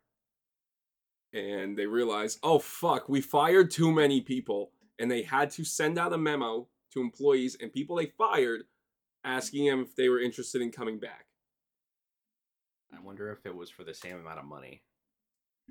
[1.32, 5.98] and they realized, oh fuck, we fired too many people, and they had to send
[5.98, 8.64] out a memo to employees and people they fired,
[9.24, 11.28] asking them if they were interested in coming back.
[12.96, 14.84] I wonder if it was for the same amount of money.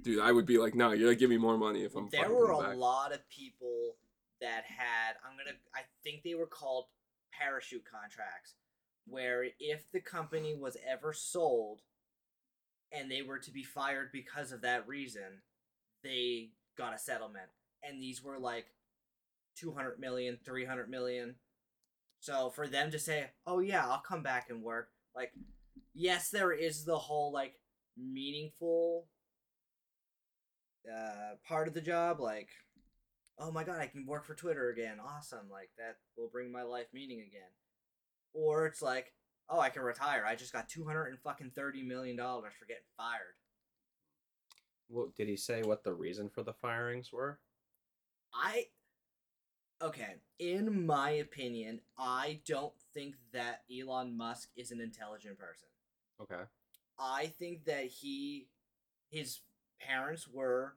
[0.00, 2.08] Dude, I would be like, no, you're gonna give me more money if I'm.
[2.10, 2.76] there were a back.
[2.76, 3.96] lot of people
[4.40, 6.86] that had i'm gonna i think they were called
[7.32, 8.54] parachute contracts
[9.06, 11.80] where if the company was ever sold
[12.92, 15.42] and they were to be fired because of that reason
[16.02, 17.48] they got a settlement.
[17.82, 18.66] And these were like
[19.56, 21.34] 200 million 300 million.
[22.20, 25.32] So for them to say oh yeah i'll come back and work like
[25.94, 27.54] yes there is the whole like
[27.98, 29.06] meaningful
[30.90, 32.48] uh, part of the job like
[33.38, 34.98] oh my god i can work for twitter again.
[35.04, 37.50] Awesome like that will bring my life meaning again
[38.34, 39.12] or it's like
[39.48, 40.24] oh, I can retire.
[40.26, 43.36] I just got two hundred and fucking thirty million dollars for getting fired.
[44.88, 47.38] Well, did he say what the reason for the firings were?
[48.34, 48.66] I
[49.82, 55.68] okay, in my opinion, I don't think that Elon Musk is an intelligent person.
[56.20, 56.42] Okay.
[56.98, 58.48] I think that he
[59.10, 59.40] his
[59.80, 60.74] parents were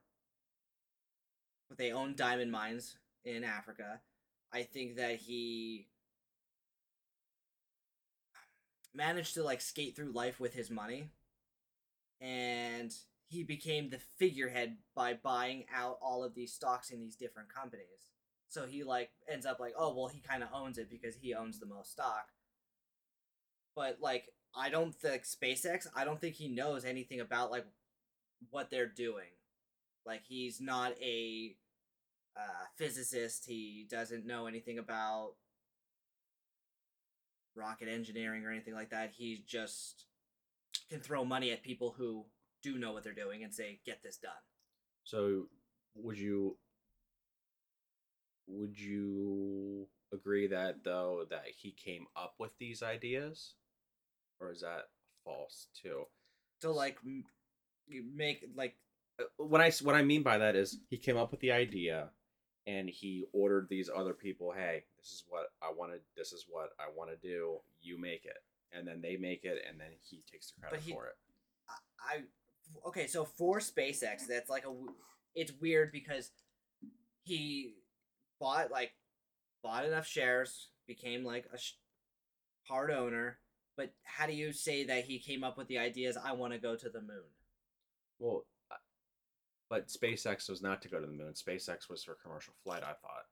[1.77, 3.99] they owned diamond mines in Africa.
[4.53, 5.87] I think that he
[8.97, 11.11] managed to like skate through life with his money
[12.19, 12.93] and
[13.29, 18.09] he became the figurehead by buying out all of these stocks in these different companies.
[18.49, 21.33] So he like ends up like, oh well, he kind of owns it because he
[21.33, 22.27] owns the most stock.
[23.75, 25.87] But like, I don't think SpaceX.
[25.95, 27.65] I don't think he knows anything about like
[28.49, 29.29] what they're doing.
[30.05, 31.55] Like he's not a
[32.35, 33.45] uh, physicist.
[33.45, 35.33] He doesn't know anything about
[37.57, 39.11] rocket engineering or anything like that.
[39.11, 40.05] He just
[40.89, 42.25] can throw money at people who
[42.61, 44.31] do know what they're doing and say, "Get this done."
[45.03, 45.49] So,
[45.95, 46.57] would you
[48.47, 53.55] would you agree that though that he came up with these ideas,
[54.39, 54.89] or is that
[55.23, 56.05] false too?
[56.61, 56.97] So like,
[57.87, 58.75] you make like
[59.19, 62.11] Uh, I what I mean by that is he came up with the idea,
[62.67, 65.99] and he ordered these other people, "Hey, this is what I want to.
[66.15, 67.61] This is what I want to do.
[67.81, 70.91] You make it." And then they make it, and then he takes the credit he-
[70.91, 71.15] for it.
[71.99, 72.23] I
[72.85, 74.73] okay, so for SpaceX, that's like a,
[75.33, 76.31] it's weird because
[77.23, 77.75] he
[78.39, 78.93] bought like
[79.63, 81.77] bought enough shares, became like a sh-
[82.63, 83.39] hard owner.
[83.77, 86.17] But how do you say that he came up with the ideas?
[86.17, 87.29] I want to go to the moon.
[88.19, 88.45] Well,
[89.69, 91.33] but SpaceX was not to go to the moon.
[91.33, 92.83] SpaceX was for commercial flight.
[92.83, 93.25] I thought,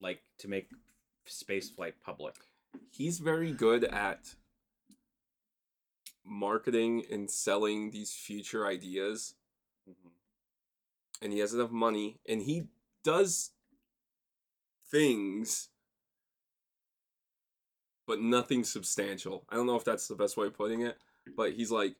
[0.00, 0.68] like to make
[1.26, 2.34] space flight public.
[2.90, 4.34] He's very good at
[6.24, 9.34] marketing and selling these future ideas,
[9.88, 10.08] mm-hmm.
[11.22, 12.64] and he has enough money, and he
[13.04, 13.50] does
[14.90, 15.68] things,
[18.06, 19.44] but nothing substantial.
[19.48, 20.98] I don't know if that's the best way of putting it,
[21.36, 21.96] but he's like,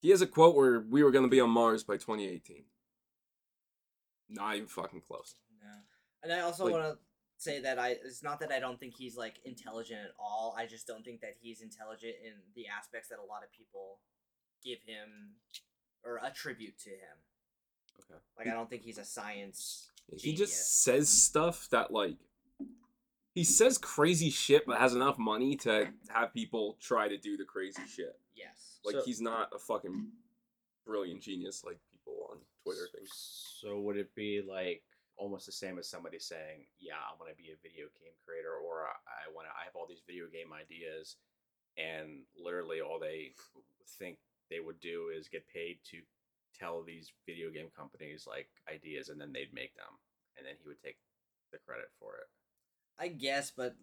[0.00, 2.64] he has a quote where we were going to be on Mars by 2018.
[4.28, 5.34] Not even fucking close.
[5.62, 5.68] No.
[6.22, 6.98] And I also Like- want to
[7.36, 10.54] say that I it's not that I don't think he's like intelligent at all.
[10.58, 14.00] I just don't think that he's intelligent in the aspects that a lot of people
[14.62, 15.36] give him
[16.04, 17.16] or attribute to him.
[18.00, 18.20] Okay.
[18.38, 19.90] Like I don't think he's a science.
[20.12, 20.38] He Genius.
[20.50, 22.16] just says stuff that like
[23.34, 27.44] he says crazy shit, but has enough money to have people try to do the
[27.44, 28.18] crazy shit.
[28.40, 28.80] Yes.
[28.84, 30.10] Like So- he's not a fucking
[30.86, 33.06] brilliant genius like people on Twitter think.
[33.12, 34.82] So would it be like
[35.16, 38.56] almost the same as somebody saying, "Yeah, I want to be a video game creator,"
[38.56, 39.52] or "I want to.
[39.54, 41.16] I have all these video game ideas,"
[41.76, 43.34] and literally all they
[43.98, 46.02] think they would do is get paid to
[46.54, 49.98] tell these video game companies like ideas, and then they'd make them,
[50.36, 50.98] and then he would take
[51.52, 52.28] the credit for it.
[52.98, 53.76] I guess, but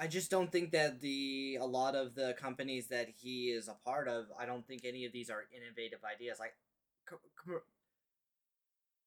[0.00, 3.76] I just don't think that the a lot of the companies that he is a
[3.84, 6.38] part of, I don't think any of these are innovative ideas.
[6.40, 6.54] Like
[7.06, 7.60] co- com-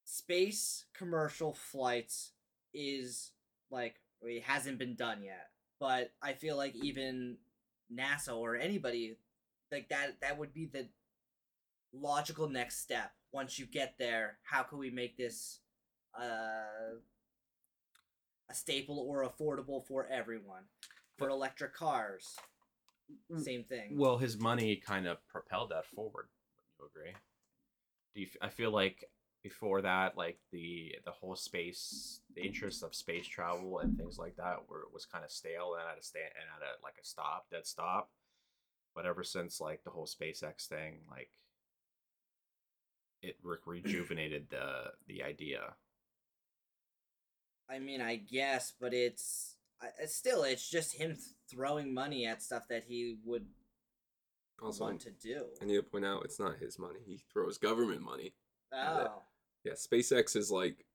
[0.04, 2.34] space commercial flights
[2.76, 3.32] is
[3.72, 7.38] like it hasn't been done yet, but I feel like even
[7.92, 9.18] NASA or anybody
[9.72, 10.90] like that that would be the
[11.92, 13.14] logical next step.
[13.32, 15.60] Once you get there, how can we make this
[16.16, 17.00] uh
[18.50, 20.64] a staple or affordable for everyone.
[21.18, 22.36] For electric cars,
[23.32, 23.98] mm, same thing.
[23.98, 26.28] Well, his money kind of propelled that forward.
[26.80, 27.14] Would you agree?
[28.16, 28.28] Do you?
[28.42, 29.06] I feel like
[29.44, 34.36] before that, like the the whole space, the interest of space travel and things like
[34.38, 37.06] that, were was kind of stale and at a stand and at a like a
[37.06, 38.10] stop, dead stop.
[38.96, 41.30] But ever since like the whole SpaceX thing, like
[43.22, 45.76] it re- rejuvenated the the idea.
[47.70, 49.56] I mean, I guess, but it's,
[50.00, 51.18] it's still it's just him
[51.50, 53.46] throwing money at stuff that he would
[54.62, 55.46] Also, want to do.
[55.62, 57.00] I need to point out it's not his money.
[57.06, 58.34] He throws government money.
[58.74, 59.22] Oh,
[59.64, 60.86] Yeah, SpaceX is like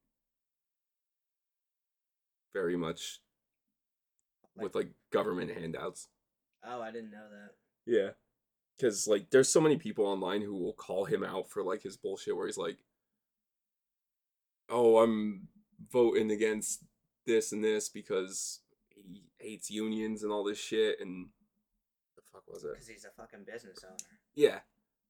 [2.54, 3.20] very much
[4.56, 6.08] with like government handouts.
[6.64, 7.50] oh, I didn't know that.
[7.86, 8.10] Yeah.
[8.80, 11.96] Cause like there's so many people online who will call him out for like his
[11.96, 12.76] bullshit where he's like,
[14.68, 15.48] Oh, I'm
[15.90, 16.84] voting against
[17.26, 18.60] this and this because
[18.94, 21.28] he hates unions and all this shit and
[22.16, 22.72] the fuck was it?
[22.72, 23.96] Because he's a fucking business owner.
[24.34, 24.60] Yeah.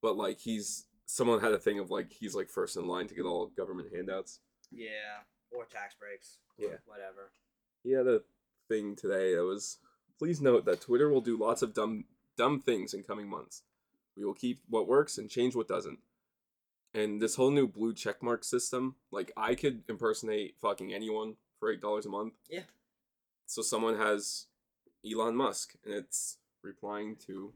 [0.03, 3.15] But like he's someone had a thing of like he's like first in line to
[3.15, 4.41] get all government handouts.
[4.71, 6.39] Yeah, or tax breaks.
[6.59, 6.77] Yeah.
[6.87, 7.33] Whatever.
[7.83, 8.21] He had a
[8.69, 9.79] thing today that was
[10.19, 12.05] please note that Twitter will do lots of dumb
[12.37, 13.63] dumb things in coming months.
[14.17, 15.99] We will keep what works and change what doesn't.
[16.95, 21.81] And this whole new blue checkmark system, like I could impersonate fucking anyone for eight
[21.81, 22.35] dollars a month.
[22.49, 22.63] Yeah.
[23.47, 24.47] So someone has
[25.09, 27.53] Elon Musk and it's replying to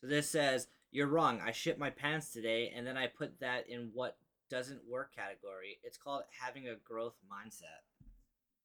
[0.00, 1.40] So this says, You're wrong.
[1.44, 4.16] I shit my pants today, and then I put that in what
[4.50, 5.78] doesn't work category.
[5.82, 7.80] It's called having a growth mindset.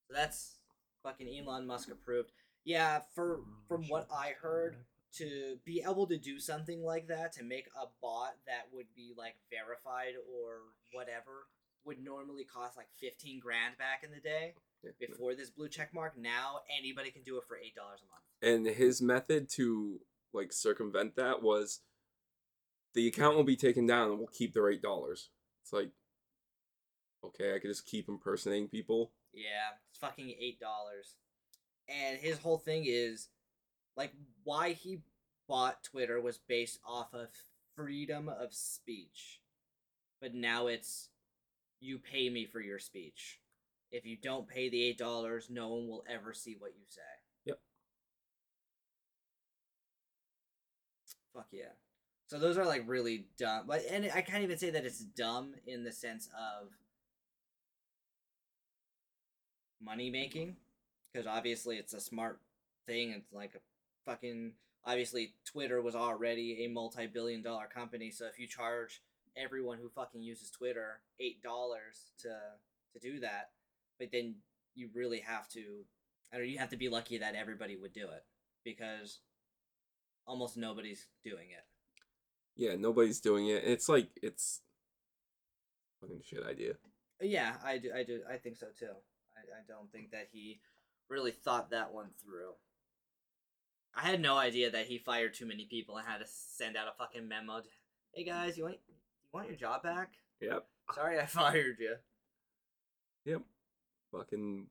[0.06, 0.56] So that's
[1.02, 2.32] fucking Elon Musk approved.
[2.64, 4.76] Yeah, for from what I heard,
[5.16, 9.12] to be able to do something like that, to make a bot that would be
[9.16, 10.60] like verified or
[10.92, 11.46] whatever,
[11.84, 14.54] would normally cost like fifteen grand back in the day
[14.84, 14.90] yeah.
[15.00, 16.18] before this blue check mark.
[16.18, 18.66] Now anybody can do it for eight dollars a month.
[18.66, 20.00] and his method to
[20.32, 21.80] like circumvent that was
[22.94, 25.30] the account will be taken down and we'll keep their eight dollars.
[25.62, 25.90] It's like
[27.24, 29.12] okay, I could just keep impersonating people.
[29.32, 31.14] Yeah, it's fucking eight dollars.
[31.88, 33.28] And his whole thing is
[33.96, 34.12] like
[34.48, 35.00] why he
[35.46, 37.28] bought Twitter was based off of
[37.76, 39.42] freedom of speech.
[40.22, 41.10] But now it's
[41.80, 43.40] you pay me for your speech.
[43.92, 47.02] If you don't pay the eight dollars, no one will ever see what you say.
[47.44, 47.60] Yep.
[51.34, 51.74] Fuck yeah.
[52.28, 53.64] So those are like really dumb.
[53.66, 56.68] But and I can't even say that it's dumb in the sense of
[59.84, 60.56] money making
[61.12, 62.40] because obviously it's a smart
[62.86, 63.60] thing it's like a
[64.08, 64.52] fucking
[64.84, 69.02] obviously twitter was already a multi-billion dollar company so if you charge
[69.36, 72.28] everyone who fucking uses twitter eight dollars to
[72.92, 73.50] to do that
[73.98, 74.34] but then
[74.74, 75.84] you really have to
[76.32, 78.24] I don't know, you have to be lucky that everybody would do it
[78.64, 79.20] because
[80.26, 81.64] almost nobody's doing it
[82.56, 83.62] Yeah, nobody's doing it.
[83.64, 84.60] It's like it's
[86.00, 86.74] fucking shit idea.
[87.20, 87.90] Yeah, I do.
[87.94, 88.20] I do.
[88.30, 88.94] I think so too.
[89.36, 90.60] I, I don't think that he
[91.08, 92.52] really thought that one through.
[93.98, 96.86] I had no idea that he fired too many people and had to send out
[96.86, 97.60] a fucking memo.
[97.60, 97.68] to,
[98.14, 98.94] Hey guys, you want you
[99.32, 100.12] want your job back?
[100.40, 100.64] Yep.
[100.94, 101.96] Sorry, I fired you.
[103.24, 103.42] Yep.
[104.12, 104.66] Fucking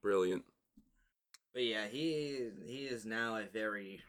[0.00, 0.44] brilliant.
[1.52, 4.00] But yeah, he he is now a very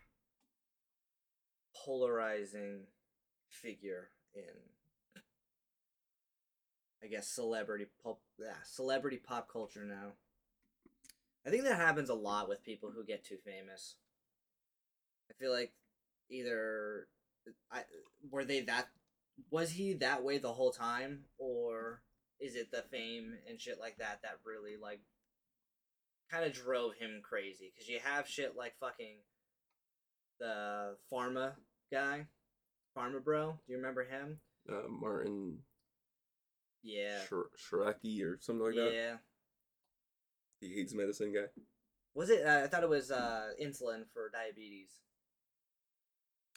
[1.84, 2.82] polarizing
[3.50, 5.22] figure in
[7.04, 10.12] I guess celebrity pop yeah, celebrity pop culture now.
[11.48, 13.96] I think that happens a lot with people who get too famous.
[15.32, 15.72] I feel like
[16.30, 17.08] either
[17.72, 17.84] I
[18.30, 18.90] were they that
[19.50, 21.22] was he that way the whole time?
[21.38, 22.02] Or
[22.42, 25.00] is it the fame and shit like that that really like
[26.30, 27.72] kind of drove him crazy?
[27.74, 29.20] Because you have shit like fucking
[30.40, 31.54] the pharma
[31.92, 32.28] guy
[32.96, 34.40] pharma bro do you remember him?
[34.70, 35.60] Uh, Martin
[36.84, 37.20] yeah.
[37.30, 38.94] Shrekky or something like that.
[38.94, 39.16] yeah
[40.62, 41.48] The AIDS medicine guy.
[42.16, 44.90] was it uh, i thought it was uh insulin for diabetes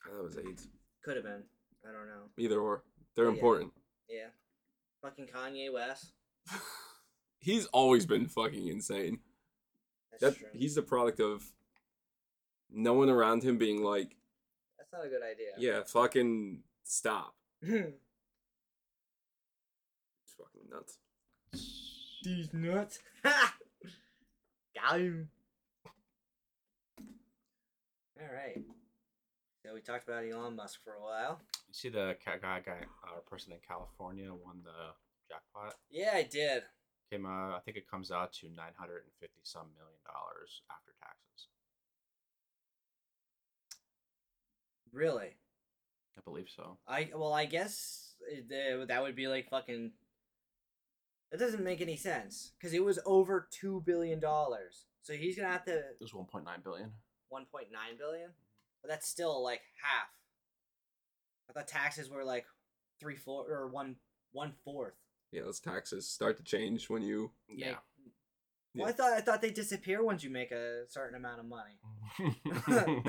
[0.05, 0.69] I thought it was AIDS.
[1.05, 1.43] could have been
[1.89, 2.83] i don't know Either or.
[3.17, 3.33] They're Yeah.
[3.33, 3.73] important.
[4.09, 4.29] yeah
[5.03, 6.13] fucking kanye west
[7.43, 9.21] He's always been fucking insane.
[10.11, 11.43] that's That true he's the product of
[12.71, 14.17] no one around him being like,
[14.79, 17.35] that's not a good idea yeah, fucking stop.
[17.63, 17.95] It's
[20.37, 20.99] fucking nuts.
[22.23, 22.99] These nuts.
[23.25, 23.55] Ha!
[24.83, 25.29] Got him.
[28.21, 28.63] All right.
[29.65, 31.41] So we talked about Elon Musk for a while.
[31.69, 34.93] You see the ca- guy, guy, uh, person in California won the
[35.29, 35.75] jackpot.
[35.91, 36.63] Yeah, I did.
[37.11, 40.63] Came, uh, I think it comes out to nine hundred and fifty some million dollars
[40.71, 41.49] after taxes.
[44.93, 45.37] Really?
[46.17, 46.79] I believe so.
[46.87, 49.93] I well, I guess it, uh, that would be like fucking.
[51.31, 54.87] That doesn't make any sense because it was over two billion dollars.
[55.03, 56.93] So he's gonna have to It was one point nine billion.
[57.29, 58.31] one point nine billion,
[58.83, 60.09] but that's still like half.
[61.49, 62.47] I thought taxes were like
[62.99, 63.97] three four or one
[64.33, 64.95] one fourth.
[65.33, 67.77] Yeah, those taxes start to change when you Yeah.
[68.75, 71.81] Well, I thought I thought they disappear once you make a certain amount of money.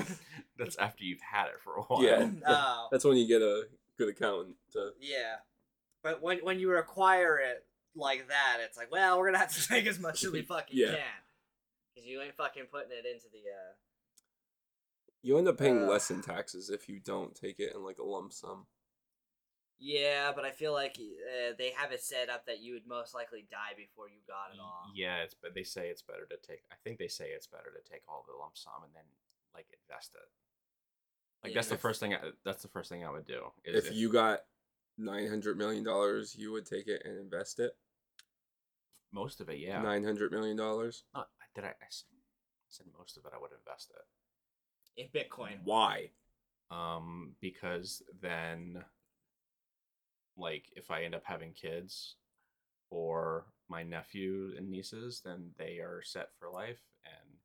[0.58, 2.02] That's after you've had it for a while.
[2.02, 2.28] Yeah.
[2.46, 3.64] Oh, that's when you get a
[3.98, 5.36] good accountant to yeah.
[6.02, 7.64] But when when you acquire it
[7.94, 10.76] like that, it's like, well, we're gonna have to take as much as we fucking
[10.76, 10.88] Yeah.
[10.94, 11.20] can,
[11.94, 13.38] because you ain't fucking putting it into the.
[13.50, 13.72] uh
[15.24, 15.86] you end up paying Uh.
[15.86, 18.66] less in taxes if you don't take it in like a lump sum.
[19.78, 23.14] Yeah, but I feel like uh, they have it set up that you would most
[23.14, 24.84] likely die before you got it all.
[24.94, 26.62] Yeah, it's but they say it's better to take.
[26.70, 29.02] I think they say it's better to take all the lump sum and then
[29.54, 30.28] like invest it.
[31.44, 32.14] Like that's the first thing.
[32.14, 33.46] I, that's the first thing I would do.
[33.64, 34.42] Is If you got
[35.02, 37.72] nine hundred million dollars, you would take it and invest it.
[39.12, 39.80] most of it, yeah.
[39.82, 41.04] Nine hundred million dollars.
[41.14, 42.04] Not, I did I, I s-
[42.68, 45.00] said most of it I would invest it.
[45.02, 45.58] In Bitcoin.
[45.64, 46.10] Why?
[46.70, 48.82] Um, because then,
[50.36, 52.16] like, if I end up having kids
[52.90, 56.80] or my nephew and nieces, then they are set for life.
[57.04, 57.36] And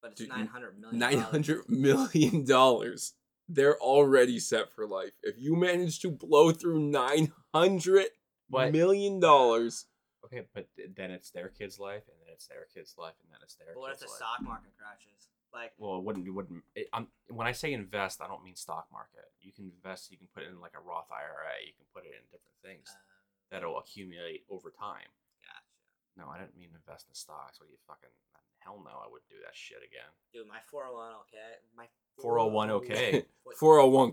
[0.00, 0.98] But it's Dude, nine hundred million.
[0.98, 3.14] Nine hundred million dollars.
[3.52, 5.12] They're already set for life.
[5.22, 8.06] If you manage to blow through nine hundred
[8.48, 9.86] million dollars,
[10.24, 13.40] okay, but then it's their kid's life, and then it's their kid's life, and then
[13.42, 13.74] it's their.
[13.74, 14.16] But what if the life.
[14.16, 15.28] stock market crashes?
[15.50, 16.26] Like, Well, it wouldn't.
[16.26, 16.62] It wouldn't.
[16.78, 19.26] It, I'm, when I say invest, I don't mean stock market.
[19.42, 20.10] You can invest.
[20.14, 21.58] You can put it in like a Roth IRA.
[21.66, 23.02] You can put it in different things uh,
[23.50, 25.10] that'll accumulate over time.
[25.42, 25.74] gotcha.
[26.14, 27.58] No, I didn't mean invest in stocks.
[27.58, 28.14] What do you fucking?
[28.60, 30.12] Hell no, I wouldn't do that shit again.
[30.36, 31.64] Dude, my 401 okay.
[31.72, 31.88] My
[32.22, 33.24] 401 okay.
[33.44, 34.12] What- four oh one.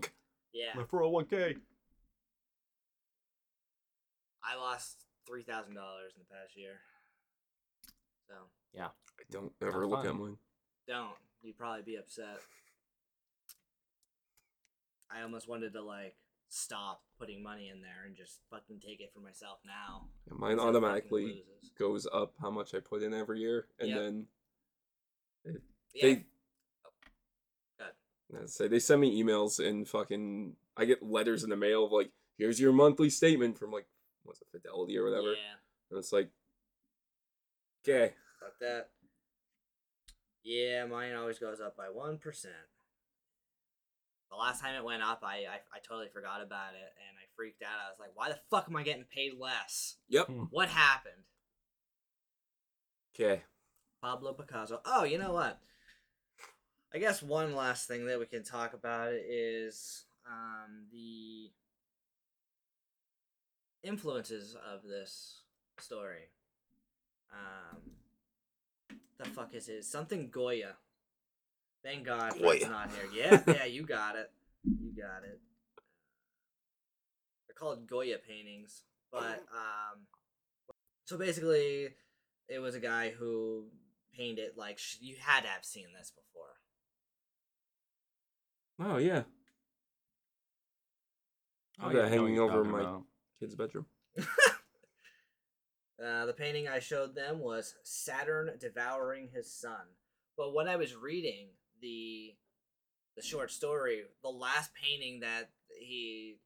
[0.52, 0.72] Yeah.
[0.74, 1.56] My 401k.
[4.42, 4.96] I lost
[5.26, 6.80] three thousand dollars in the past year.
[8.28, 8.34] So
[8.72, 8.86] yeah.
[8.86, 10.20] I don't ever Not look at fun.
[10.20, 10.36] mine.
[10.86, 11.10] don't.
[11.42, 12.40] You'd probably be upset.
[15.10, 16.16] I almost wanted to like
[16.48, 20.08] stop putting money in there and just fucking take it for myself now.
[20.30, 21.70] And mine instead of fucking automatically loses.
[21.78, 23.98] goes up how much I put in every year, and Yep.
[23.98, 24.26] then
[25.44, 25.52] Yeah.
[26.02, 26.24] they Good.
[26.24, 26.37] Let's
[28.46, 32.10] say they send me emails and fucking I get letters in the mail of like,
[32.36, 33.86] here's your monthly statement from like
[34.22, 35.32] what's it, Fidelity or whatever.
[35.32, 35.56] Yeah.
[35.90, 36.30] And it's like
[37.88, 38.12] Okay.
[38.40, 38.90] Fuck that.
[40.44, 42.54] Yeah, mine always goes up by one percent.
[44.30, 47.26] The last time it went up, I, I I totally forgot about it and I
[47.34, 47.80] freaked out.
[47.86, 49.96] I was like, "Why the fuck am I getting paid less?
[50.08, 50.26] Yep.
[50.26, 50.42] Hmm.
[50.50, 51.24] What happened?"
[53.14, 53.42] Okay.
[54.02, 54.80] Pablo Picasso.
[54.84, 55.58] Oh, you know what?
[56.94, 61.50] I guess one last thing that we can talk about is um, the
[63.82, 65.42] influences of this
[65.78, 66.30] story.
[67.32, 67.78] Um,
[69.18, 69.84] the fuck is it?
[69.84, 70.76] Something Goya.
[71.84, 72.68] Thank God Goya.
[72.68, 73.40] not here.
[73.46, 74.30] Yeah, yeah, you got it.
[74.64, 75.40] You got it.
[77.46, 78.82] They're called Goya paintings,
[79.12, 80.06] but um,
[81.04, 81.90] so basically,
[82.48, 83.64] it was a guy who
[84.16, 86.27] painted like sh- you had to have seen this before.
[88.80, 89.22] Oh yeah.
[91.80, 93.02] Oh, I've got what hanging over my about.
[93.40, 93.86] kid's bedroom.
[96.02, 99.80] Uh, the painting I showed them was Saturn devouring his son.
[100.36, 101.48] But when I was reading
[101.82, 102.34] the
[103.16, 106.36] the short story, the last painting that he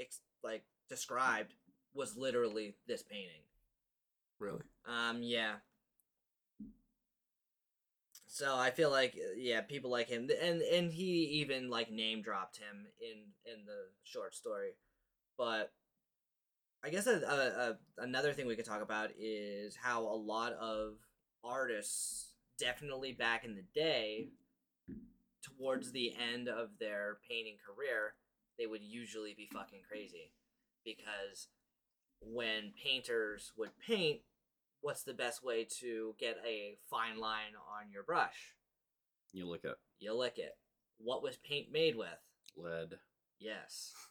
[0.00, 1.52] ex- like described
[1.92, 3.42] was literally this painting.
[4.38, 4.62] Really.
[4.86, 5.56] Um, yeah.
[8.32, 12.22] So I feel like uh, yeah, people like him, and and he even like name
[12.22, 14.76] dropped him in in the short story,
[15.36, 15.72] but
[16.84, 20.52] I guess a, a, a, another thing we could talk about is how a lot
[20.52, 20.94] of
[21.42, 24.28] artists, definitely back in the day,
[25.42, 28.14] towards the end of their painting career,
[28.58, 30.30] they would usually be fucking crazy,
[30.84, 31.48] because
[32.20, 34.20] when painters would paint,
[34.80, 38.54] what's the best way to get a fine line on your brush?
[39.32, 39.76] You lick it.
[39.98, 40.56] You lick it.
[40.98, 42.08] What was paint made with?
[42.56, 42.98] lead.
[43.38, 43.92] Yes.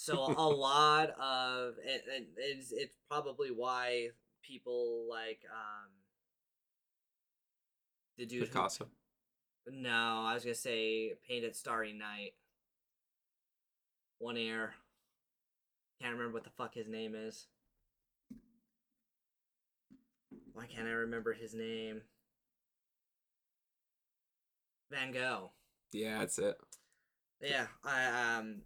[0.00, 4.10] So a lot of and, and it's it's probably why
[4.44, 5.90] people like um
[8.16, 8.86] the dude who- Picasso.
[9.66, 12.34] no, I was gonna say painted Starry Night.
[14.18, 14.74] One air.
[16.00, 17.48] Can't remember what the fuck his name is.
[20.58, 22.02] Why can't I remember his name?
[24.90, 25.52] Van Gogh.
[25.92, 26.56] Yeah, that's it.
[27.40, 28.62] Yeah, I um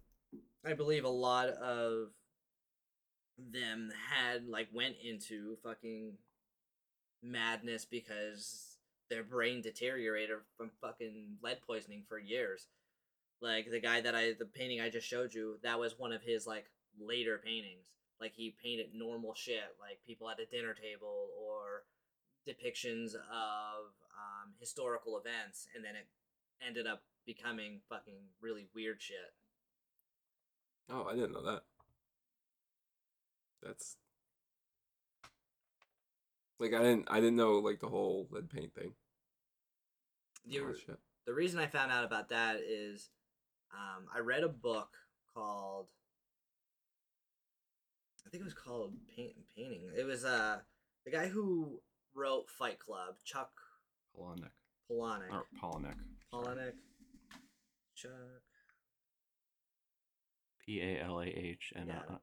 [0.65, 2.07] I believe a lot of
[3.37, 6.13] them had like went into fucking
[7.21, 8.77] madness because
[9.11, 12.69] their brain deteriorated from fucking lead poisoning for years.
[13.39, 16.23] Like the guy that I the painting I just showed you, that was one of
[16.23, 16.65] his like
[16.99, 17.85] later paintings.
[18.23, 21.83] Like he painted normal shit, like people at a dinner table or
[22.47, 26.07] depictions of um, historical events, and then it
[26.65, 29.33] ended up becoming fucking really weird shit.
[30.89, 31.63] Oh, I didn't know that.
[33.61, 33.97] That's
[36.59, 38.93] like I didn't I didn't know like the whole lead paint thing.
[40.45, 40.95] The, Oh,
[41.25, 43.09] the reason I found out about that is
[43.73, 44.91] um, I read a book
[45.33, 45.87] called
[48.25, 49.89] I think it was called Paint and Painting.
[49.95, 50.59] It was uh
[51.05, 51.81] the guy who
[52.15, 53.51] wrote Fight Club, Chuck
[54.15, 54.51] Polonic.
[54.89, 55.31] Palahniuk.
[55.31, 55.95] Or Polonic.
[56.33, 56.73] Palahniuk.
[57.95, 58.11] Chuck.
[60.65, 61.99] P A L A H and Yeah.
[61.99, 62.19] uh, okay.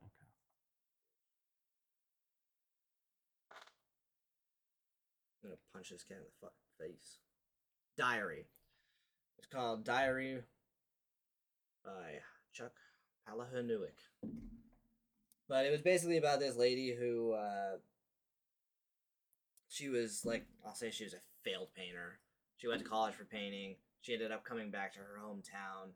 [5.42, 7.18] I'm gonna punch this cat in the fucking face.
[7.96, 8.46] Diary.
[9.38, 10.42] It's called Diary
[11.84, 12.20] by
[12.52, 12.72] Chuck
[13.28, 13.92] Palahniuk.
[15.50, 17.78] But it was basically about this lady who uh
[19.68, 22.20] she was like I'll say she was a failed painter.
[22.56, 23.74] She went to college for painting.
[24.00, 25.90] She ended up coming back to her hometown.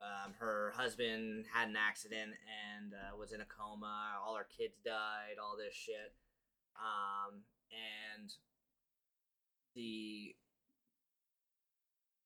[0.00, 2.32] Um, her husband had an accident
[2.76, 4.14] and uh, was in a coma.
[4.26, 5.38] All her kids died.
[5.40, 6.12] All this shit.
[6.76, 8.32] Um, and
[9.76, 10.34] the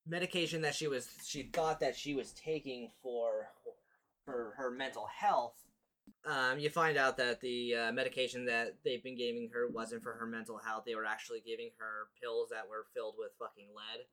[0.06, 3.48] medication that she was she thought that she was taking for
[4.24, 5.61] for her mental health
[6.24, 10.12] um, you find out that the uh, medication that they've been giving her wasn't for
[10.14, 10.84] her mental health.
[10.86, 14.06] They were actually giving her pills that were filled with fucking lead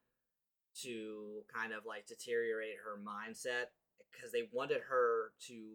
[0.81, 3.67] to kind of like deteriorate her mindset
[4.11, 5.73] because they wanted her to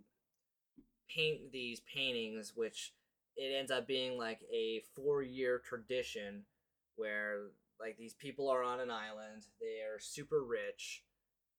[1.14, 2.92] paint these paintings which
[3.36, 6.42] it ends up being like a four year tradition
[6.96, 7.48] where
[7.80, 11.02] like these people are on an island they are super rich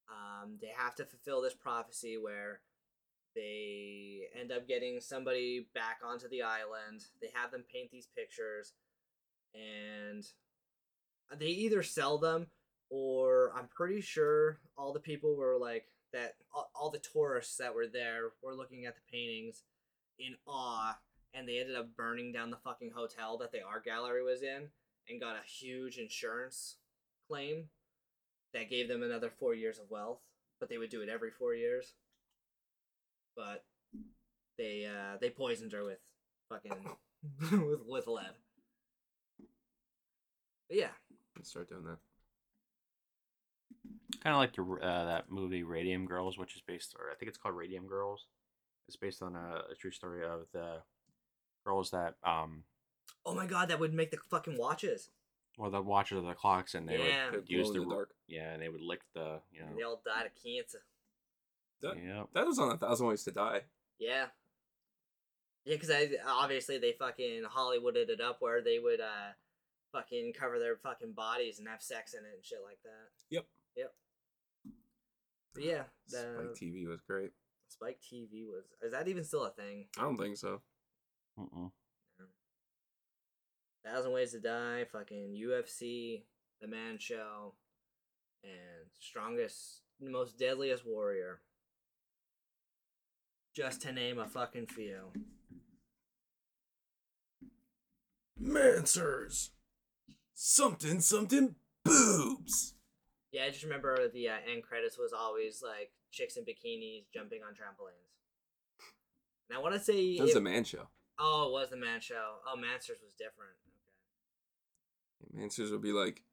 [0.09, 2.61] um, they have to fulfill this prophecy where
[3.35, 7.03] they end up getting somebody back onto the island.
[7.21, 8.73] They have them paint these pictures
[9.53, 10.25] and
[11.37, 12.47] they either sell them
[12.89, 16.35] or i'm pretty sure all the people were like that
[16.73, 19.63] all, the tourists that were there were looking at the paintings
[20.19, 20.97] in awe
[21.33, 24.69] and they ended up burning down the fucking hotel that the art gallery was in
[25.09, 26.77] and got a huge insurance
[27.27, 27.65] claim
[28.53, 30.21] that gave them another four years of wealth
[30.59, 31.93] but they would do it every four years
[33.35, 33.63] but
[34.57, 35.99] they uh they poisoned her with
[36.49, 36.71] fucking
[37.67, 38.33] with with lead
[40.69, 40.89] but yeah
[41.35, 41.97] Let's start doing that.
[44.23, 47.27] Kind of like the uh, that movie Radium Girls, which is based, or I think
[47.27, 48.25] it's called Radium Girls.
[48.87, 50.77] It's based on a, a true story of the
[51.65, 52.63] girls that, um,
[53.25, 55.09] oh my god that would make the fucking watches
[55.57, 57.31] well, the watchers of the clocks, and they Yeah.
[57.31, 58.09] would They use glow the, the dark.
[58.27, 60.79] yeah, and they would lick the, you they all died of cancer
[61.81, 63.61] That, yeah, that was on a thousand ways to die.
[63.99, 64.25] Yeah.
[65.65, 65.91] Yeah, because
[66.27, 69.33] obviously they fucking Hollywooded it up where they would uh
[69.91, 73.09] fucking cover their fucking bodies and have sex in it and shit like that.
[73.29, 73.45] Yep.
[73.75, 73.93] Yep.
[75.53, 77.31] But yeah, the Spike TV was great.
[77.69, 78.65] Spike TV was.
[78.83, 79.85] Is that even still a thing?
[79.97, 80.61] I don't think so.
[81.39, 81.71] mm-mm.
[83.85, 86.23] Thousand Ways to Die, fucking UFC,
[86.59, 87.53] The Man Show,
[88.43, 91.41] and Strongest, Most Deadliest Warrior.
[93.55, 95.11] Just to name a fucking few.
[98.41, 99.49] Manswers.
[100.33, 102.73] Something, something, boobs.
[103.31, 107.41] Yeah, I just remember the uh, end credits was always like chicks in bikinis jumping
[107.47, 108.11] on trampolines.
[109.49, 110.87] And I want to say, That was it- a man show.
[111.19, 112.35] oh, it was the man show.
[112.45, 113.55] Oh, Manswers was different.
[115.33, 115.43] Okay.
[115.43, 116.23] Answers would be like,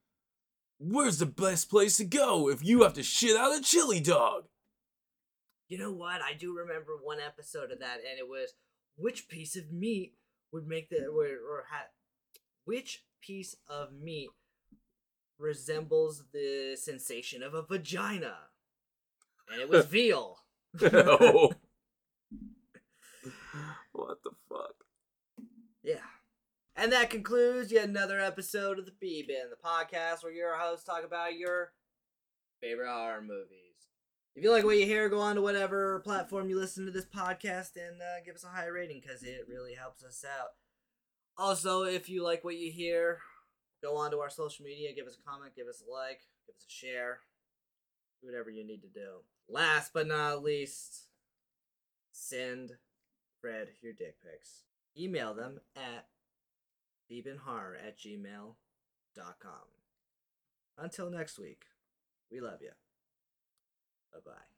[0.79, 4.47] "Where's the best place to go if you have to shit out a chili dog?"
[5.73, 6.20] You know what?
[6.20, 8.53] I do remember one episode of that, and it was
[8.95, 10.12] which piece of meat
[10.53, 11.85] would make the or, or ha,
[12.66, 14.29] which piece of meat
[15.39, 18.35] resembles the sensation of a vagina,
[19.51, 20.41] and it was veal.
[20.79, 20.91] No.
[23.93, 24.75] what the fuck?
[25.83, 26.05] Yeah.
[26.77, 30.85] And that concludes yet another episode of the B Bin, the podcast where your hosts
[30.85, 31.73] talk about your
[32.61, 33.72] favorite horror movies.
[34.35, 37.05] If you like what you hear, go on to whatever platform you listen to this
[37.05, 40.51] podcast and uh, give us a high rating because it really helps us out.
[41.37, 43.18] Also, if you like what you hear,
[43.83, 46.55] go on to our social media, give us a comment, give us a like, give
[46.57, 47.20] us a share,
[48.22, 49.20] do whatever you need to do.
[49.51, 51.09] Last but not least,
[52.12, 52.72] send
[53.41, 54.62] Fred your dick pics.
[54.97, 56.07] Email them at
[57.11, 58.55] bbinhorror at gmail.com.
[60.78, 61.64] Until next week,
[62.30, 62.70] we love you.
[64.12, 64.51] Bye bye.